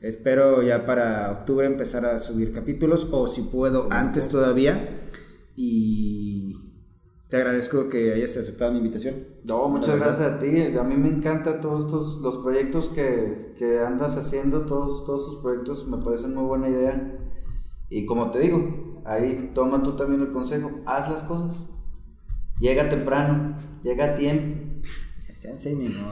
[0.00, 5.02] Espero ya para octubre empezar a subir capítulos o si puedo antes todavía.
[5.56, 6.43] Y
[7.34, 9.16] te agradezco que hayas aceptado mi invitación.
[9.42, 10.62] No, muchas gracias a ti.
[10.78, 15.42] A mí me encantan todos estos, los proyectos que, que andas haciendo, todos, todos sus
[15.42, 17.18] proyectos me parecen muy buena idea.
[17.90, 21.64] Y como te digo, ahí toma tú también el consejo, haz las cosas.
[22.60, 24.63] Llega temprano, llega a tiempo.
[25.44, 26.10] Sean seis minutos.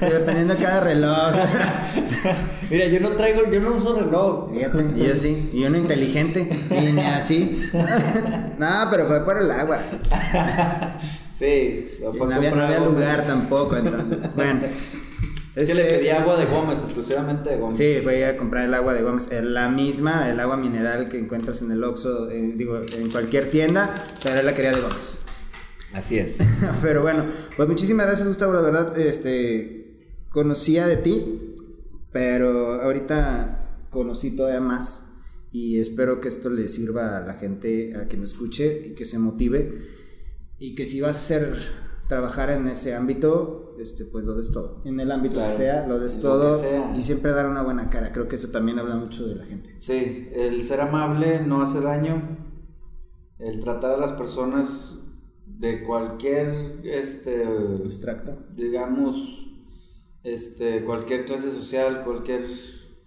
[0.00, 1.34] Dependiendo de cada reloj.
[2.70, 4.50] Mira, yo no traigo, yo no uso reloj.
[4.50, 7.68] Fíjate, y yo sí, y uno inteligente, y ni así.
[8.58, 9.78] no, pero fue por el agua.
[11.38, 14.16] Sí, fue no, había, no había lugar tampoco, entonces.
[14.34, 14.60] Bueno.
[15.54, 17.78] Es que le este, pedí agua de Gómez, exclusivamente de Gómez.
[17.78, 19.30] Sí, fue a comprar el agua de Gómez.
[19.42, 24.04] La misma, el agua mineral que encuentras en el Oxxo, eh, digo, en cualquier tienda,
[24.22, 25.25] pero él la quería de Gómez.
[25.96, 26.36] Así es.
[26.82, 27.24] pero bueno,
[27.56, 28.52] pues muchísimas gracias, Gustavo.
[28.52, 31.56] La verdad, este, conocía de ti,
[32.12, 35.14] pero ahorita conocí todavía más
[35.50, 39.06] y espero que esto le sirva a la gente a que me escuche y que
[39.06, 39.72] se motive
[40.58, 41.56] y que si vas a hacer
[42.08, 44.82] trabajar en ese ámbito, este, pues lo des todo.
[44.84, 46.62] En el ámbito que sea, lo des todo
[46.94, 48.12] y siempre dar una buena cara.
[48.12, 49.74] Creo que eso también habla mucho de la gente.
[49.78, 52.44] Sí, el ser amable no hace daño.
[53.38, 54.96] El tratar a las personas
[55.58, 57.42] de cualquier este
[57.84, 59.46] extracto, digamos,
[60.22, 62.46] este cualquier clase social, cualquier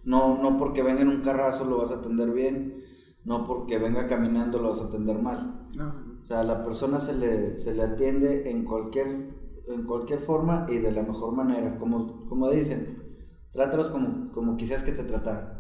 [0.04, 2.84] no no porque venga en un carrazo lo vas a atender bien,
[3.26, 5.68] no porque venga caminando lo vas a atender mal.
[5.76, 6.10] No.
[6.22, 10.66] O sea, a la persona se le, se le atiende en cualquier, en cualquier forma
[10.70, 11.78] y de la mejor manera.
[11.78, 13.18] Como, como dicen,
[13.52, 15.60] trátalos como, como quisieras que te trataran.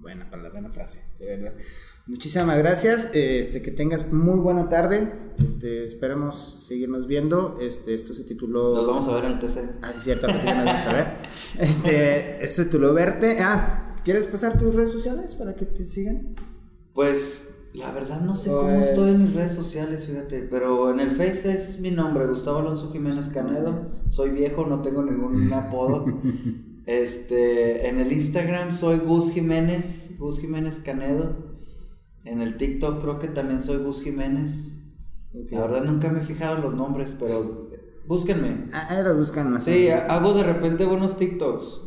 [0.00, 1.54] Buena palabra, buena frase, de verdad.
[2.06, 5.10] Muchísimas gracias, este, que tengas muy buena tarde,
[5.42, 8.70] este, esperamos seguirnos viendo, este, esto se tituló...
[8.74, 9.58] Nos vamos a ver en el TC.
[9.80, 11.06] Ah, sí, cierto, nos vamos a ver.
[11.58, 13.38] Este, esto se tituló Verte.
[13.40, 16.34] Ah, ¿quieres pasar tus redes sociales para que te sigan?
[16.92, 21.00] Pues la verdad no sé cómo estoy en mis pues redes sociales, fíjate, pero en
[21.00, 23.90] el Face es mi nombre, Gustavo Alonso Jiménez Canedo.
[24.10, 26.04] Soy viejo, no tengo ningún apodo.
[26.84, 31.53] este, en el Instagram soy Gus Jiménez, Gus Jiménez Canedo.
[32.24, 34.74] En el TikTok creo que también soy Gus Jiménez.
[35.50, 37.68] La verdad nunca me he fijado en los nombres, pero
[38.06, 38.68] búsquenme.
[38.72, 39.64] Ah, ahí los buscan más.
[39.64, 41.82] Sí, hago de repente buenos TikToks.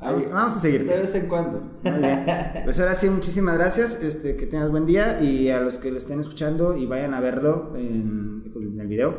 [0.00, 0.86] Vamos, a seguir.
[0.86, 1.62] De vez en cuando.
[2.64, 4.02] Pues ahora sí, muchísimas gracias.
[4.02, 7.20] Este, que tengas buen día y a los que lo estén escuchando y vayan a
[7.20, 8.44] verlo en,
[8.80, 9.18] el video.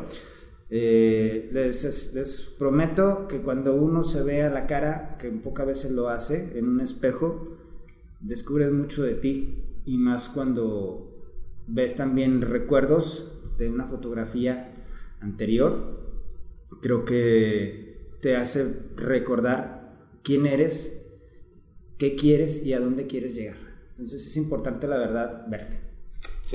[0.70, 6.10] Eh, les, les, prometo que cuando uno se vea la cara, que pocas veces lo
[6.10, 7.58] hace, en un espejo,
[8.20, 9.71] descubres mucho de ti.
[9.86, 11.12] Y más cuando
[11.68, 14.84] ves también recuerdos de una fotografía
[15.20, 16.02] anterior,
[16.82, 21.06] creo que te hace recordar quién eres,
[21.98, 23.58] qué quieres y a dónde quieres llegar.
[23.92, 25.80] Entonces es importante, la verdad, verte.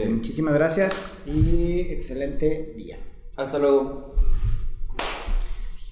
[0.08, 2.98] Muchísimas gracias y excelente día.
[3.36, 4.14] Hasta luego.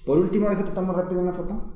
[0.05, 1.73] Por último, déjate tomar rápido una foto.